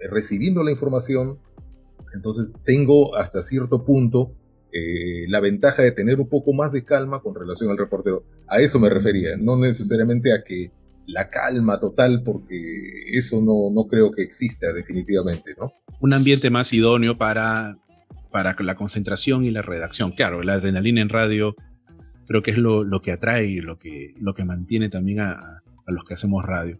eh, 0.00 0.08
recibiendo 0.08 0.62
la 0.62 0.70
información. 0.70 1.38
Entonces 2.14 2.52
tengo 2.64 3.16
hasta 3.16 3.42
cierto 3.42 3.84
punto 3.84 4.32
eh, 4.72 5.26
la 5.28 5.40
ventaja 5.40 5.82
de 5.82 5.92
tener 5.92 6.20
un 6.20 6.28
poco 6.28 6.52
más 6.52 6.72
de 6.72 6.84
calma 6.84 7.20
con 7.20 7.34
relación 7.34 7.70
al 7.70 7.78
reportero. 7.78 8.24
A 8.46 8.60
eso 8.60 8.78
me 8.78 8.88
refería, 8.88 9.36
no 9.36 9.56
necesariamente 9.56 10.32
a 10.32 10.44
que 10.44 10.70
la 11.12 11.28
calma 11.30 11.78
total, 11.78 12.22
porque 12.24 12.56
eso 13.12 13.40
no, 13.40 13.70
no 13.72 13.88
creo 13.88 14.10
que 14.12 14.22
exista 14.22 14.72
definitivamente, 14.72 15.54
¿no? 15.58 15.72
Un 16.00 16.14
ambiente 16.14 16.50
más 16.50 16.72
idóneo 16.72 17.18
para, 17.18 17.76
para 18.30 18.56
la 18.60 18.74
concentración 18.74 19.44
y 19.44 19.50
la 19.50 19.62
redacción. 19.62 20.12
Claro, 20.12 20.42
la 20.42 20.54
adrenalina 20.54 21.02
en 21.02 21.08
radio 21.08 21.54
creo 22.26 22.42
que 22.42 22.52
es 22.52 22.58
lo, 22.58 22.84
lo 22.84 23.02
que 23.02 23.12
atrae 23.12 23.46
y 23.46 23.60
lo 23.60 23.78
que, 23.78 24.14
lo 24.20 24.34
que 24.34 24.44
mantiene 24.44 24.88
también 24.88 25.20
a, 25.20 25.62
a 25.86 25.92
los 25.92 26.04
que 26.04 26.14
hacemos 26.14 26.44
radio. 26.44 26.78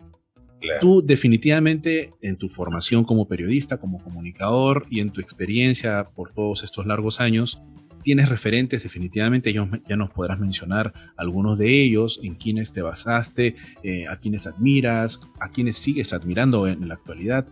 Tú 0.81 1.03
definitivamente 1.05 2.13
en 2.21 2.37
tu 2.37 2.49
formación 2.49 3.05
como 3.05 3.27
periodista, 3.27 3.79
como 3.79 4.03
comunicador 4.03 4.87
y 4.91 5.01
en 5.01 5.11
tu 5.11 5.21
experiencia 5.21 6.11
por 6.15 6.33
todos 6.33 6.63
estos 6.63 6.87
largos 6.87 7.21
años, 7.21 7.63
tienes 8.03 8.29
referentes 8.29 8.83
definitivamente, 8.83 9.53
ya 9.53 9.97
nos 9.97 10.11
podrás 10.11 10.39
mencionar 10.39 10.93
algunos 11.17 11.59
de 11.59 11.83
ellos, 11.83 12.21
en 12.23 12.35
quienes 12.35 12.73
te 12.73 12.83
basaste, 12.83 13.57
eh, 13.83 14.07
a 14.09 14.17
quienes 14.17 14.47
admiras, 14.47 15.21
a 15.41 15.49
quienes 15.49 15.77
sigues 15.77 16.13
admirando 16.13 16.67
en 16.67 16.87
la 16.89 16.95
actualidad. 16.95 17.47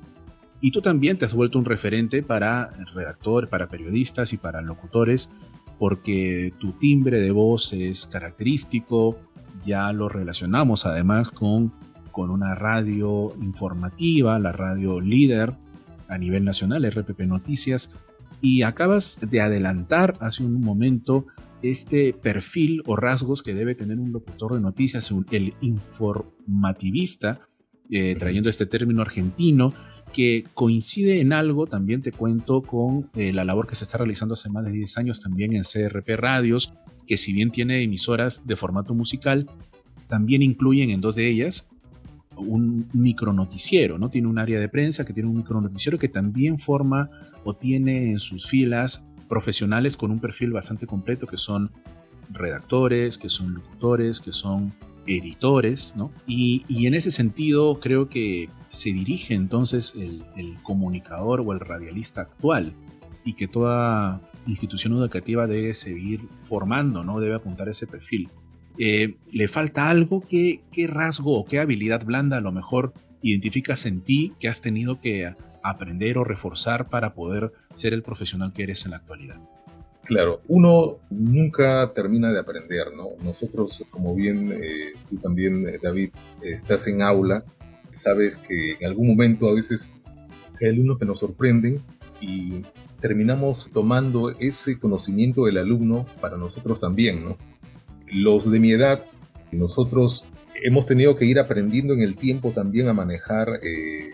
Y 0.60 0.72
tú 0.72 0.80
también 0.80 1.18
te 1.18 1.24
has 1.24 1.34
vuelto 1.34 1.58
un 1.58 1.64
referente 1.64 2.22
para 2.22 2.70
redactores, 2.94 3.48
para 3.48 3.68
periodistas 3.68 4.32
y 4.32 4.36
para 4.36 4.60
locutores, 4.60 5.30
porque 5.78 6.52
tu 6.58 6.72
timbre 6.72 7.20
de 7.20 7.30
voz 7.30 7.72
es 7.72 8.06
característico, 8.06 9.18
ya 9.64 9.92
lo 9.92 10.08
relacionamos 10.08 10.86
además 10.86 11.30
con 11.30 11.72
con 12.18 12.32
una 12.32 12.56
radio 12.56 13.32
informativa, 13.40 14.40
la 14.40 14.50
radio 14.50 15.00
líder 15.00 15.54
a 16.08 16.18
nivel 16.18 16.44
nacional, 16.44 16.84
RPP 16.90 17.20
Noticias, 17.20 17.94
y 18.40 18.62
acabas 18.62 19.18
de 19.20 19.40
adelantar 19.40 20.16
hace 20.20 20.44
un 20.44 20.60
momento 20.60 21.26
este 21.62 22.12
perfil 22.12 22.82
o 22.86 22.96
rasgos 22.96 23.42
que 23.42 23.54
debe 23.54 23.74
tener 23.74 23.98
un 23.98 24.12
locutor 24.12 24.54
de 24.54 24.60
noticias, 24.60 25.12
el 25.30 25.54
informativista, 25.60 27.40
eh, 27.90 28.14
trayendo 28.16 28.48
este 28.48 28.66
término 28.66 29.02
argentino, 29.02 29.72
que 30.12 30.44
coincide 30.54 31.20
en 31.20 31.32
algo, 31.32 31.66
también 31.66 32.00
te 32.00 32.12
cuento, 32.12 32.62
con 32.62 33.10
eh, 33.14 33.32
la 33.32 33.44
labor 33.44 33.66
que 33.66 33.74
se 33.74 33.84
está 33.84 33.98
realizando 33.98 34.34
hace 34.34 34.48
más 34.50 34.64
de 34.64 34.72
10 34.72 34.98
años 34.98 35.20
también 35.20 35.54
en 35.54 35.62
CRP 35.62 36.16
Radios, 36.16 36.72
que 37.06 37.16
si 37.16 37.32
bien 37.32 37.50
tiene 37.50 37.82
emisoras 37.82 38.46
de 38.46 38.56
formato 38.56 38.94
musical, 38.94 39.50
también 40.08 40.42
incluyen 40.42 40.90
en 40.90 41.00
dos 41.00 41.16
de 41.16 41.28
ellas 41.28 41.70
un 42.38 42.88
micronoticiero, 42.92 43.98
¿no? 43.98 44.10
Tiene 44.10 44.28
un 44.28 44.38
área 44.38 44.60
de 44.60 44.68
prensa 44.68 45.04
que 45.04 45.12
tiene 45.12 45.28
un 45.28 45.36
micronoticiero 45.36 45.98
que 45.98 46.08
también 46.08 46.58
forma 46.58 47.10
o 47.44 47.54
tiene 47.54 48.10
en 48.10 48.18
sus 48.18 48.46
filas 48.46 49.06
profesionales 49.28 49.96
con 49.96 50.10
un 50.10 50.20
perfil 50.20 50.52
bastante 50.52 50.86
completo 50.86 51.26
que 51.26 51.36
son 51.36 51.70
redactores, 52.30 53.18
que 53.18 53.28
son 53.28 53.54
locutores, 53.54 54.20
que 54.20 54.32
son 54.32 54.72
editores, 55.06 55.94
¿no? 55.96 56.10
Y, 56.26 56.64
en 56.86 56.94
ese 56.94 57.10
sentido 57.10 57.80
creo 57.80 58.08
que 58.08 58.48
se 58.68 58.92
dirige 58.92 59.34
entonces 59.34 59.94
el 59.94 60.56
comunicador 60.62 61.40
o 61.40 61.52
el 61.52 61.60
radialista 61.60 62.22
actual 62.22 62.74
y 63.24 63.34
que 63.34 63.48
toda 63.48 64.22
institución 64.46 64.94
educativa 64.94 65.46
debe 65.46 65.74
seguir 65.74 66.28
formando, 66.42 67.04
¿no? 67.04 67.20
Debe 67.20 67.34
apuntar 67.34 67.68
ese 67.68 67.86
perfil. 67.86 68.30
Eh, 68.78 69.16
le 69.32 69.48
falta 69.48 69.90
algo, 69.90 70.22
¿qué, 70.28 70.60
¿qué 70.72 70.86
rasgo 70.86 71.38
o 71.38 71.44
qué 71.44 71.58
habilidad 71.58 72.04
blanda 72.04 72.36
a 72.36 72.40
lo 72.40 72.52
mejor 72.52 72.92
identificas 73.22 73.86
en 73.86 74.02
ti 74.02 74.32
que 74.38 74.48
has 74.48 74.60
tenido 74.60 75.00
que 75.00 75.34
aprender 75.62 76.18
o 76.18 76.24
reforzar 76.24 76.88
para 76.88 77.14
poder 77.14 77.52
ser 77.72 77.92
el 77.92 78.02
profesional 78.02 78.52
que 78.52 78.62
eres 78.62 78.84
en 78.84 78.92
la 78.92 78.98
actualidad? 78.98 79.40
Claro, 80.04 80.40
uno 80.48 80.96
nunca 81.10 81.92
termina 81.92 82.32
de 82.32 82.38
aprender, 82.38 82.86
¿no? 82.96 83.22
Nosotros, 83.22 83.84
como 83.90 84.14
bien 84.14 84.52
eh, 84.52 84.94
tú 85.10 85.16
también, 85.18 85.68
eh, 85.68 85.78
David, 85.82 86.10
estás 86.42 86.86
en 86.86 87.02
aula, 87.02 87.44
sabes 87.90 88.38
que 88.38 88.72
en 88.80 88.86
algún 88.86 89.06
momento 89.06 89.48
a 89.48 89.54
veces 89.54 90.00
hay 90.60 90.68
alumnos 90.68 90.98
que 90.98 91.04
nos 91.04 91.20
sorprenden 91.20 91.82
y 92.22 92.62
terminamos 93.02 93.70
tomando 93.72 94.30
ese 94.38 94.78
conocimiento 94.78 95.44
del 95.44 95.58
alumno 95.58 96.06
para 96.22 96.38
nosotros 96.38 96.80
también, 96.80 97.22
¿no? 97.22 97.36
Los 98.12 98.50
de 98.50 98.60
mi 98.60 98.72
edad, 98.72 99.04
nosotros 99.52 100.28
hemos 100.62 100.86
tenido 100.86 101.16
que 101.16 101.24
ir 101.24 101.38
aprendiendo 101.38 101.94
en 101.94 102.00
el 102.00 102.16
tiempo 102.16 102.50
también 102.50 102.88
a 102.88 102.92
manejar 102.92 103.60
eh, 103.62 104.10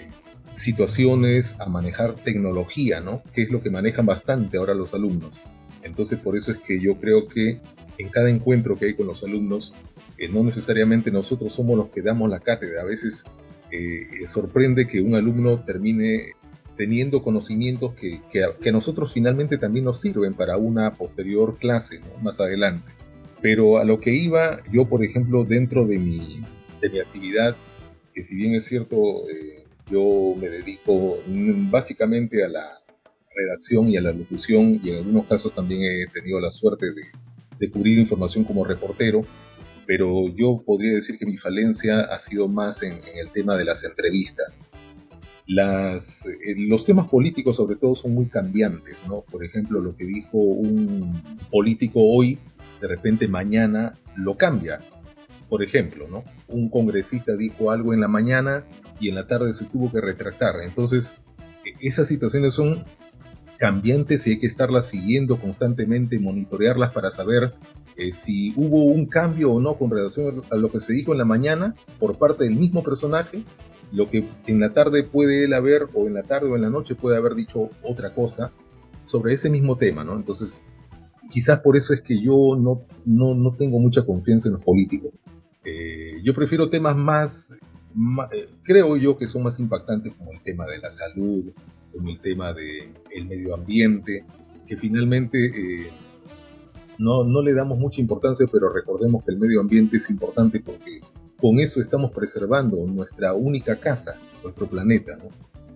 situaciones, 0.54 1.56
a 1.58 1.66
manejar 1.66 2.14
tecnología, 2.14 3.00
¿no? 3.00 3.22
Que 3.32 3.42
es 3.42 3.50
lo 3.50 3.62
que 3.62 3.70
manejan 3.70 4.06
bastante 4.06 4.56
ahora 4.56 4.74
los 4.74 4.94
alumnos. 4.94 5.38
Entonces, 5.82 6.18
por 6.18 6.36
eso 6.36 6.52
es 6.52 6.58
que 6.58 6.80
yo 6.80 6.96
creo 6.96 7.26
que 7.26 7.60
en 7.98 8.08
cada 8.08 8.30
encuentro 8.30 8.76
que 8.76 8.86
hay 8.86 8.94
con 8.94 9.06
los 9.06 9.22
alumnos, 9.22 9.74
eh, 10.18 10.28
no 10.28 10.42
necesariamente 10.42 11.10
nosotros 11.10 11.52
somos 11.52 11.76
los 11.76 11.88
que 11.88 12.02
damos 12.02 12.30
la 12.30 12.40
cátedra. 12.40 12.82
A 12.82 12.84
veces 12.84 13.24
eh, 13.70 14.06
sorprende 14.26 14.86
que 14.86 15.00
un 15.00 15.14
alumno 15.14 15.60
termine 15.60 16.32
teniendo 16.76 17.22
conocimientos 17.22 17.94
que, 17.94 18.20
que, 18.30 18.68
a 18.68 18.72
nosotros 18.72 19.12
finalmente 19.12 19.58
también 19.58 19.84
nos 19.84 20.00
sirven 20.00 20.34
para 20.34 20.56
una 20.56 20.94
posterior 20.94 21.56
clase, 21.56 22.00
¿no? 22.00 22.22
más 22.22 22.40
adelante. 22.40 22.90
Pero 23.44 23.76
a 23.76 23.84
lo 23.84 24.00
que 24.00 24.10
iba, 24.10 24.62
yo 24.72 24.88
por 24.88 25.04
ejemplo, 25.04 25.44
dentro 25.44 25.84
de 25.84 25.98
mi, 25.98 26.40
de 26.80 26.88
mi 26.88 26.98
actividad, 26.98 27.54
que 28.14 28.22
si 28.22 28.36
bien 28.36 28.54
es 28.54 28.64
cierto, 28.64 28.96
eh, 29.28 29.64
yo 29.90 30.34
me 30.40 30.48
dedico 30.48 31.18
básicamente 31.70 32.42
a 32.42 32.48
la 32.48 32.80
redacción 33.36 33.90
y 33.90 33.98
a 33.98 34.00
la 34.00 34.12
locución 34.12 34.80
y 34.82 34.88
en 34.88 34.96
algunos 34.96 35.26
casos 35.26 35.52
también 35.52 35.82
he 35.82 36.10
tenido 36.10 36.40
la 36.40 36.50
suerte 36.50 36.86
de, 36.86 37.02
de 37.58 37.70
cubrir 37.70 37.98
información 37.98 38.44
como 38.44 38.64
reportero, 38.64 39.26
pero 39.86 40.34
yo 40.34 40.62
podría 40.64 40.94
decir 40.94 41.18
que 41.18 41.26
mi 41.26 41.36
falencia 41.36 42.00
ha 42.00 42.18
sido 42.20 42.48
más 42.48 42.82
en, 42.82 42.94
en 42.94 43.18
el 43.18 43.30
tema 43.30 43.58
de 43.58 43.66
las 43.66 43.84
entrevistas. 43.84 44.46
Las, 45.46 46.24
eh, 46.24 46.54
los 46.56 46.86
temas 46.86 47.08
políticos 47.08 47.58
sobre 47.58 47.76
todo 47.76 47.94
son 47.94 48.14
muy 48.14 48.24
cambiantes, 48.24 48.96
¿no? 49.06 49.20
Por 49.20 49.44
ejemplo, 49.44 49.82
lo 49.82 49.94
que 49.94 50.06
dijo 50.06 50.38
un 50.38 51.38
político 51.50 52.00
hoy 52.00 52.38
de 52.84 52.88
repente 52.88 53.28
mañana 53.28 53.94
lo 54.14 54.36
cambia. 54.36 54.80
Por 55.48 55.62
ejemplo, 55.62 56.06
¿no? 56.06 56.22
Un 56.48 56.68
congresista 56.68 57.34
dijo 57.34 57.70
algo 57.70 57.94
en 57.94 58.00
la 58.00 58.08
mañana 58.08 58.64
y 59.00 59.08
en 59.08 59.14
la 59.14 59.26
tarde 59.26 59.54
se 59.54 59.64
tuvo 59.64 59.90
que 59.90 60.02
retractar. 60.02 60.56
Entonces, 60.62 61.14
e, 61.64 61.86
esas 61.86 62.08
situaciones 62.08 62.54
son 62.54 62.84
cambiantes 63.56 64.26
y 64.26 64.32
hay 64.32 64.38
que 64.38 64.46
estarlas 64.46 64.86
siguiendo 64.86 65.38
constantemente, 65.38 66.18
monitorearlas 66.18 66.92
para 66.92 67.10
saber 67.10 67.54
eh, 67.96 68.12
si 68.12 68.52
hubo 68.54 68.84
un 68.84 69.06
cambio 69.06 69.52
o 69.52 69.60
no 69.60 69.78
con 69.78 69.90
relación 69.90 70.42
a 70.50 70.56
lo 70.56 70.70
que 70.70 70.80
se 70.80 70.92
dijo 70.92 71.12
en 71.12 71.18
la 71.18 71.24
mañana 71.24 71.74
por 71.98 72.18
parte 72.18 72.44
del 72.44 72.56
mismo 72.56 72.82
personaje, 72.82 73.44
lo 73.92 74.10
que 74.10 74.28
en 74.46 74.60
la 74.60 74.74
tarde 74.74 75.04
puede 75.04 75.44
él 75.44 75.54
haber, 75.54 75.88
o 75.94 76.06
en 76.06 76.14
la 76.14 76.24
tarde 76.24 76.48
o 76.48 76.56
en 76.56 76.62
la 76.62 76.70
noche 76.70 76.94
puede 76.94 77.16
haber 77.16 77.34
dicho 77.34 77.70
otra 77.82 78.12
cosa 78.12 78.52
sobre 79.04 79.32
ese 79.32 79.48
mismo 79.48 79.76
tema, 79.78 80.04
¿no? 80.04 80.16
Entonces, 80.16 80.60
quizás 81.30 81.60
por 81.60 81.76
eso 81.76 81.92
es 81.92 82.00
que 82.00 82.20
yo 82.20 82.56
no, 82.58 82.82
no, 83.04 83.34
no 83.34 83.52
tengo 83.54 83.78
mucha 83.78 84.04
confianza 84.04 84.48
en 84.48 84.54
los 84.54 84.64
políticos. 84.64 85.12
Eh, 85.64 86.20
yo 86.22 86.34
prefiero 86.34 86.68
temas 86.68 86.96
más, 86.96 87.54
eh, 88.32 88.48
creo 88.62 88.96
yo 88.96 89.16
que 89.16 89.26
son 89.26 89.42
más 89.42 89.58
impactantes 89.58 90.14
como 90.14 90.32
el 90.32 90.40
tema 90.42 90.66
de 90.66 90.78
la 90.78 90.90
salud, 90.90 91.52
como 91.92 92.10
el 92.10 92.20
tema 92.20 92.52
del 92.52 92.94
el 93.10 93.26
medio 93.26 93.54
ambiente, 93.54 94.24
que 94.66 94.76
finalmente 94.76 95.46
eh, 95.46 95.90
no, 96.98 97.24
no 97.24 97.42
le 97.42 97.54
damos 97.54 97.78
mucha 97.78 98.00
importancia, 98.00 98.46
pero 98.50 98.72
recordemos 98.72 99.24
que 99.24 99.32
el 99.32 99.38
medio 99.38 99.60
ambiente 99.60 99.96
es 99.96 100.10
importante 100.10 100.60
porque 100.60 101.00
con 101.40 101.58
eso 101.58 101.80
estamos 101.80 102.10
preservando 102.10 102.76
nuestra 102.86 103.34
única 103.34 103.78
casa, 103.78 104.16
nuestro 104.42 104.66
planeta, 104.66 105.16
¿no? 105.16 105.24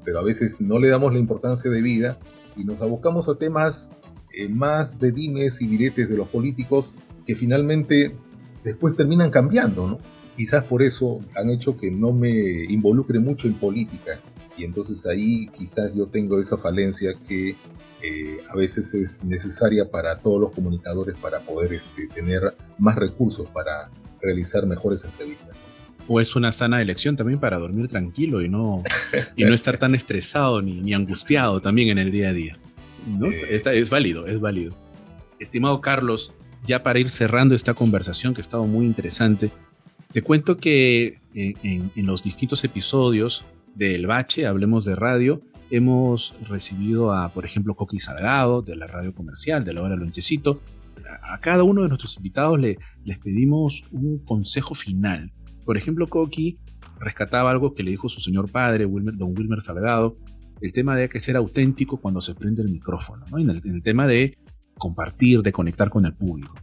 Pero 0.05 0.21
a 0.21 0.23
veces 0.23 0.61
no 0.61 0.79
le 0.79 0.89
damos 0.89 1.13
la 1.13 1.19
importancia 1.19 1.71
de 1.71 1.83
vida 1.83 2.19
y 2.57 2.65
nos 2.65 2.81
abocamos 2.81 3.29
a 3.29 3.35
temas 3.37 3.93
eh, 4.39 4.49
más 4.49 5.01
de 5.01 5.11
dimes 5.11 5.61
y 5.61 5.67
diretes 5.67 6.09
de 6.09 6.17
los 6.17 6.29
políticos 6.29 6.95
que 7.27 7.35
finalmente 7.35 8.15
después 8.63 8.95
terminan 8.95 9.33
cambiando, 9.33 9.89
¿no? 9.89 9.99
Quizás 10.37 10.63
por 10.63 10.81
eso 10.81 11.21
han 11.35 11.51
hecho 11.51 11.77
que 11.77 11.91
no 11.91 12.13
me 12.13 12.63
involucre 12.69 13.19
mucho 13.19 13.49
en 13.49 13.55
política 13.55 14.21
y 14.57 14.63
entonces 14.63 15.05
ahí 15.07 15.49
quizás 15.49 15.93
yo 15.93 16.07
tengo 16.07 16.39
esa 16.39 16.57
falencia 16.57 17.15
que 17.27 17.57
eh, 18.01 18.39
a 18.49 18.55
veces 18.55 18.95
es 18.95 19.25
necesaria 19.25 19.91
para 19.91 20.17
todos 20.19 20.41
los 20.41 20.53
comunicadores 20.53 21.17
para 21.17 21.41
poder 21.41 21.73
este, 21.73 22.07
tener 22.07 22.55
más 22.79 22.95
recursos 22.95 23.49
para 23.49 23.91
realizar 24.23 24.65
mejores 24.67 25.05
entrevistas. 25.05 25.57
O 26.07 26.21
es 26.21 26.37
una 26.37 26.53
sana 26.53 26.81
elección 26.81 27.17
también 27.17 27.41
para 27.41 27.59
dormir 27.59 27.89
tranquilo 27.89 28.41
y 28.41 28.49
no, 28.49 28.85
y 29.35 29.45
no 29.45 29.53
estar 29.53 29.79
tan 29.79 29.97
estresado 29.97 30.63
ni, 30.63 30.81
ni 30.81 30.95
angustiado 30.95 31.61
también 31.61 31.89
en 31.89 31.99
el 31.99 32.13
día 32.13 32.29
a 32.29 32.33
día. 32.33 32.57
¿No? 33.09 33.27
Eh, 33.27 33.49
es 33.51 33.91
válido, 33.91 34.27
es 34.27 34.41
válido. 34.41 34.75
Estimado 35.39 35.81
Carlos, 35.81 36.33
ya 36.67 36.83
para 36.83 36.99
ir 36.99 37.11
cerrando 37.11 37.55
esta 37.55 37.75
conversación 37.75 38.35
que 38.35 38.41
ha 38.41 38.43
estado 38.43 38.67
muy 38.67 38.87
interesante, 38.87 39.51
te 40.13 40.23
cuento 40.23 40.57
que 40.57 41.21
eh, 41.35 41.55
en, 41.63 42.07
los 42.07 42.23
distintos 42.23 42.65
episodios 42.65 43.45
del 43.75 44.07
Bache, 44.07 44.47
Hablemos 44.47 44.85
de 44.85 44.97
Radio, 44.97 45.43
hemos 45.71 46.35
recibido 46.49 47.13
a, 47.13 47.29
por 47.29 47.45
ejemplo, 47.45 47.75
Coqui 47.75 48.01
Salgado, 48.01 48.63
de 48.63 48.75
la 48.75 48.87
radio 48.87 49.15
comercial, 49.15 49.65
de 49.65 49.75
la 49.75 49.83
hora 49.83 49.97
Lonchecito. 49.97 50.61
A 51.23 51.41
cada 51.41 51.63
uno 51.63 51.83
de 51.83 51.89
nuestros 51.89 52.17
invitados 52.17 52.59
le, 52.59 52.79
les 53.05 53.19
pedimos 53.19 53.85
un 53.93 54.19
consejo 54.19 54.75
final. 54.75 55.33
Por 55.65 55.77
ejemplo, 55.77 56.07
Coqui 56.09 56.59
rescataba 56.99 57.51
algo 57.51 57.75
que 57.75 57.83
le 57.83 57.91
dijo 57.91 58.09
su 58.09 58.21
señor 58.21 58.51
padre, 58.51 58.87
don 58.87 59.37
Wilmer 59.37 59.63
Salgado, 59.63 60.17
el 60.61 60.73
tema 60.73 60.97
de 60.97 61.09
que 61.09 61.21
ser 61.21 61.37
auténtico 61.37 61.99
cuando 61.99 62.21
se 62.21 62.35
prende 62.35 62.63
el 62.63 62.71
micrófono, 62.71 63.25
en, 63.39 63.51
el, 63.51 63.83
tema 63.83 64.07
de 64.07 64.39
compartir, 64.77 65.43
de 65.43 65.53
conectar 65.53 65.91
con 65.91 66.05
el 66.05 66.15
público. 66.15 66.55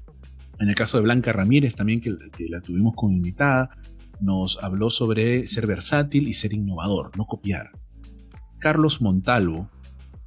En 0.60 0.70
el 0.70 0.76
caso 0.76 0.98
de 0.98 1.04
Blanca 1.04 1.34
Ramírez, 1.34 1.76
también 1.76 2.02
que, 2.02 2.16
la 2.50 2.62
tuvimos 2.62 2.94
como 2.96 3.14
invitada, 3.14 3.70
nos 4.22 4.62
habló 4.64 4.90
sobre 4.90 5.48
ser 5.48 5.68
versátil 5.68 6.28
y 6.28 6.34
ser 6.34 6.54
innovador, 6.54 7.16
no 7.18 7.26
copiar. 7.26 7.72
Carlos 8.60 9.02
Montalvo, 9.02 9.70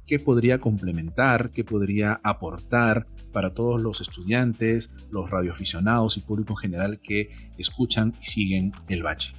¿qué 0.05 0.19
podría 0.19 0.59
complementar, 0.59 1.51
qué 1.51 1.63
podría 1.63 2.19
aportar 2.23 3.07
para 3.33 3.53
todos 3.53 3.81
los 3.81 4.01
estudiantes, 4.01 4.95
los 5.11 5.29
radioaficionados 5.29 6.17
y 6.17 6.21
público 6.21 6.53
en 6.53 6.57
general 6.57 6.99
que 7.01 7.29
escuchan 7.57 8.13
y 8.21 8.25
siguen 8.25 8.71
el 8.87 9.03
bache? 9.03 9.33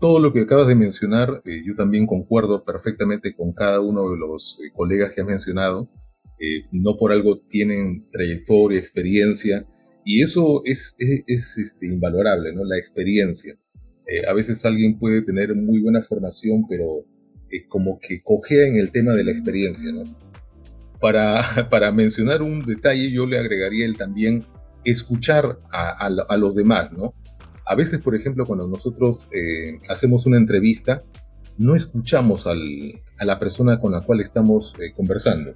Todo 0.00 0.18
lo 0.18 0.32
que 0.32 0.40
acabas 0.40 0.68
de 0.68 0.74
mencionar, 0.74 1.42
eh, 1.44 1.62
yo 1.64 1.74
también 1.74 2.06
concuerdo 2.06 2.64
perfectamente 2.64 3.34
con 3.34 3.52
cada 3.52 3.80
uno 3.80 4.10
de 4.10 4.18
los 4.18 4.60
eh, 4.60 4.70
colegas 4.74 5.12
que 5.12 5.22
has 5.22 5.26
mencionado. 5.26 5.88
Eh, 6.38 6.66
no 6.70 6.96
por 6.98 7.12
algo 7.12 7.40
tienen 7.48 8.10
trayectoria, 8.10 8.78
experiencia, 8.78 9.66
y 10.04 10.22
eso 10.22 10.62
es, 10.64 10.96
es, 10.98 11.56
este, 11.56 11.86
invalorable, 11.86 12.54
¿no? 12.54 12.62
La 12.64 12.78
experiencia. 12.78 13.54
a 14.28 14.32
veces 14.34 14.64
alguien 14.64 14.98
puede 14.98 15.22
tener 15.22 15.54
muy 15.56 15.80
buena 15.80 16.02
formación, 16.02 16.64
pero 16.68 17.04
como 17.68 17.98
que 17.98 18.22
cojea 18.22 18.66
en 18.68 18.76
el 18.76 18.92
tema 18.92 19.14
de 19.14 19.24
la 19.24 19.32
experiencia, 19.32 19.90
¿no? 19.92 20.04
Para, 21.00 21.68
para 21.70 21.90
mencionar 21.90 22.42
un 22.42 22.64
detalle, 22.64 23.10
yo 23.10 23.26
le 23.26 23.38
agregaría 23.38 23.86
el 23.86 23.96
también 23.96 24.44
escuchar 24.84 25.58
a 25.72 26.36
los 26.36 26.54
demás, 26.54 26.92
¿no? 26.92 27.14
A 27.66 27.74
veces, 27.74 28.00
por 28.00 28.14
ejemplo, 28.14 28.46
cuando 28.46 28.68
nosotros 28.68 29.28
eh, 29.32 29.80
hacemos 29.88 30.24
una 30.24 30.36
entrevista, 30.36 31.02
no 31.58 31.74
escuchamos 31.74 32.46
al, 32.46 33.02
a 33.18 33.24
la 33.24 33.38
persona 33.38 33.80
con 33.80 33.92
la 33.92 34.02
cual 34.02 34.20
estamos 34.20 34.74
eh, 34.80 34.92
conversando. 34.94 35.52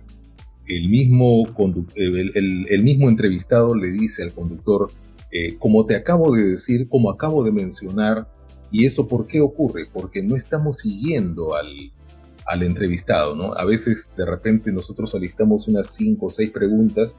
El 0.66 0.88
mismo, 0.88 1.46
el, 1.94 2.66
el, 2.68 2.83
mismo 2.83 3.09
entrevistado 3.09 3.75
le 3.75 3.90
dice 3.90 4.23
al 4.23 4.33
conductor, 4.33 4.90
eh, 5.31 5.57
como 5.59 5.87
te 5.87 5.94
acabo 5.94 6.35
de 6.35 6.44
decir, 6.44 6.88
como 6.88 7.11
acabo 7.11 7.44
de 7.44 7.53
mencionar, 7.53 8.29
¿y 8.73 8.87
eso 8.87 9.07
por 9.07 9.27
qué 9.27 9.40
ocurre? 9.40 9.87
Porque 9.92 10.23
no 10.23 10.37
estamos 10.37 10.79
siguiendo 10.79 11.55
al, 11.55 11.92
al 12.46 12.62
entrevistado, 12.64 13.37
¿no? 13.37 13.55
A 13.55 13.64
veces 13.64 14.12
de 14.16 14.27
repente 14.27 14.73
nosotros 14.73 15.14
alistamos 15.14 15.68
unas 15.68 15.94
cinco 15.94 16.27
o 16.27 16.31
seis 16.31 16.51
preguntas 16.51 17.14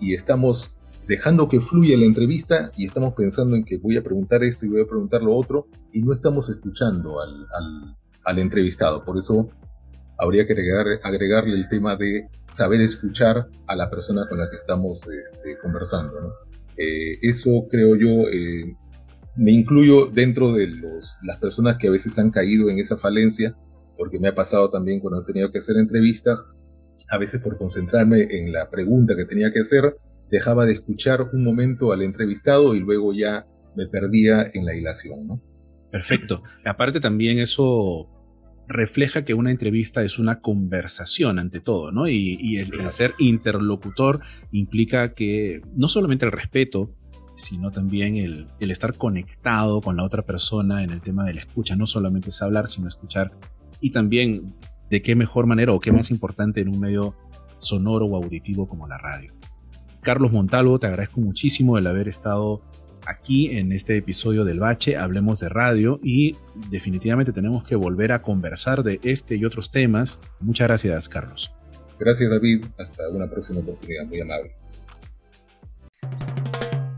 y 0.00 0.14
estamos 0.14 0.76
dejando 1.06 1.48
que 1.48 1.60
fluya 1.60 1.96
la 1.98 2.06
entrevista 2.06 2.70
y 2.76 2.86
estamos 2.86 3.14
pensando 3.14 3.56
en 3.56 3.64
que 3.64 3.76
voy 3.76 3.96
a 3.96 4.02
preguntar 4.02 4.42
esto 4.42 4.64
y 4.64 4.68
voy 4.68 4.82
a 4.82 4.86
preguntar 4.86 5.22
lo 5.22 5.34
otro 5.34 5.68
y 5.92 6.02
no 6.02 6.12
estamos 6.12 6.48
escuchando 6.48 7.16
al, 7.20 8.38
entrevistado. 8.38 9.04
Por 9.04 9.18
eso 9.18 9.50
habría 10.18 10.46
que 10.46 10.54
agregar, 10.54 10.86
agregarle 11.02 11.54
el 11.54 11.68
tema 11.68 11.96
de 11.96 12.28
saber 12.48 12.80
escuchar 12.80 13.48
a 13.66 13.76
la 13.76 13.90
persona 13.90 14.26
con 14.28 14.38
la 14.38 14.48
que 14.48 14.56
estamos 14.56 15.06
este, 15.06 15.58
conversando. 15.58 16.34
Eh, 16.76 17.18
eso 17.22 17.66
creo 17.70 17.96
yo, 17.96 18.28
eh, 18.30 18.76
me 19.36 19.52
incluyo 19.52 20.06
dentro 20.06 20.52
de 20.52 20.68
las 21.22 21.38
personas 21.38 21.76
que 21.76 21.88
a 21.88 21.90
veces 21.90 22.18
han 22.18 22.30
caído 22.30 22.70
en 22.70 22.78
esa 22.78 22.96
falencia, 22.96 23.56
porque 23.96 24.18
me 24.18 24.28
ha 24.28 24.34
pasado 24.34 24.70
también 24.70 25.00
cuando 25.00 25.22
he 25.22 25.24
tenido 25.24 25.52
que 25.52 25.58
hacer 25.58 25.76
entrevistas, 25.76 26.46
a 27.10 27.18
veces 27.18 27.40
por 27.40 27.58
concentrarme 27.58 28.22
en 28.30 28.52
la 28.52 28.70
pregunta 28.70 29.14
que 29.16 29.24
tenía 29.24 29.52
que 29.52 29.60
hacer, 29.60 29.96
dejaba 30.34 30.66
de 30.66 30.72
escuchar 30.72 31.30
un 31.32 31.44
momento 31.44 31.92
al 31.92 32.02
entrevistado 32.02 32.74
y 32.74 32.80
luego 32.80 33.12
ya 33.12 33.46
me 33.76 33.86
perdía 33.86 34.50
en 34.52 34.64
la 34.64 34.74
hilación, 34.74 35.26
¿no? 35.26 35.40
Perfecto. 35.92 36.42
Aparte 36.64 36.98
también 36.98 37.38
eso 37.38 38.10
refleja 38.66 39.24
que 39.24 39.34
una 39.34 39.52
entrevista 39.52 40.02
es 40.02 40.18
una 40.18 40.40
conversación 40.40 41.38
ante 41.38 41.60
todo, 41.60 41.92
¿no? 41.92 42.08
Y, 42.08 42.56
el, 42.56 42.90
ser 42.90 43.14
interlocutor 43.18 44.20
implica 44.50 45.14
que 45.14 45.62
no 45.76 45.86
solamente 45.86 46.24
el 46.26 46.32
respeto, 46.32 46.92
sino 47.36 47.70
también 47.70 48.16
el, 48.16 48.48
el, 48.58 48.70
estar 48.72 48.96
conectado 48.96 49.80
con 49.80 49.96
la 49.96 50.02
otra 50.02 50.22
persona 50.22 50.82
en 50.82 50.90
el 50.90 51.00
tema 51.00 51.24
de 51.24 51.34
la 51.34 51.40
escucha. 51.40 51.76
No 51.76 51.86
solamente 51.86 52.30
es 52.30 52.42
hablar, 52.42 52.66
sino 52.66 52.88
escuchar. 52.88 53.32
Y 53.80 53.90
también 53.90 54.54
de 54.90 55.00
qué 55.00 55.14
mejor 55.14 55.46
manera 55.46 55.72
o 55.72 55.80
qué 55.80 55.92
más 55.92 56.10
importante 56.10 56.60
en 56.60 56.68
un 56.68 56.80
medio 56.80 57.14
sonoro 57.58 58.06
o 58.06 58.16
auditivo 58.16 58.66
como 58.66 58.88
la 58.88 58.98
radio. 58.98 59.32
Carlos 60.04 60.32
Montalvo, 60.32 60.78
te 60.78 60.86
agradezco 60.86 61.20
muchísimo 61.20 61.78
el 61.78 61.86
haber 61.86 62.08
estado 62.08 62.62
aquí 63.06 63.56
en 63.56 63.72
este 63.72 63.96
episodio 63.96 64.44
del 64.44 64.60
Bache, 64.60 64.96
hablemos 64.96 65.40
de 65.40 65.48
radio 65.48 65.98
y 66.02 66.36
definitivamente 66.70 67.32
tenemos 67.32 67.64
que 67.64 67.74
volver 67.74 68.12
a 68.12 68.22
conversar 68.22 68.82
de 68.82 69.00
este 69.02 69.36
y 69.36 69.44
otros 69.44 69.72
temas. 69.72 70.20
Muchas 70.40 70.68
gracias, 70.68 71.08
Carlos. 71.08 71.52
Gracias, 71.98 72.30
David. 72.30 72.66
Hasta 72.78 73.08
una 73.08 73.28
próxima 73.28 73.60
oportunidad. 73.60 74.04
Muy 74.06 74.20
amable. 74.20 74.54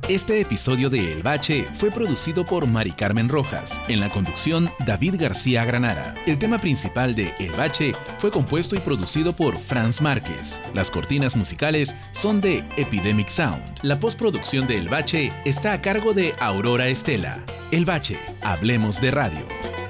Este 0.09 0.41
episodio 0.41 0.89
de 0.89 1.13
El 1.13 1.25
Bache 1.25 1.65
fue 1.65 1.91
producido 1.91 2.45
por 2.45 2.69
Mari 2.69 2.93
Carmen 2.93 3.29
Rojas, 3.29 3.81
en 3.89 3.99
la 3.99 4.09
conducción 4.09 4.71
David 4.87 5.17
García 5.19 5.65
Granara. 5.65 6.15
El 6.27 6.39
tema 6.39 6.59
principal 6.59 7.17
de 7.17 7.35
El 7.41 7.51
Bache 7.57 7.91
fue 8.21 8.31
compuesto 8.31 8.77
y 8.77 8.79
producido 8.79 9.33
por 9.33 9.57
Franz 9.57 10.01
Márquez. 10.01 10.61
Las 10.75 10.93
cortinas 10.93 11.35
musicales 11.35 11.93
son 12.13 12.41
de 12.41 12.63
Epidemic 12.77 13.31
Sound. 13.31 13.81
La 13.83 13.99
postproducción 13.99 14.69
de 14.69 14.79
El 14.79 14.89
Bache 14.89 15.33
está 15.45 15.73
a 15.73 15.81
cargo 15.83 16.13
de 16.13 16.35
Aurora 16.39 16.87
Estela. 16.87 17.43
El 17.73 17.85
Bache, 17.85 18.17
hablemos 18.43 19.01
de 19.01 19.11
radio. 19.11 19.86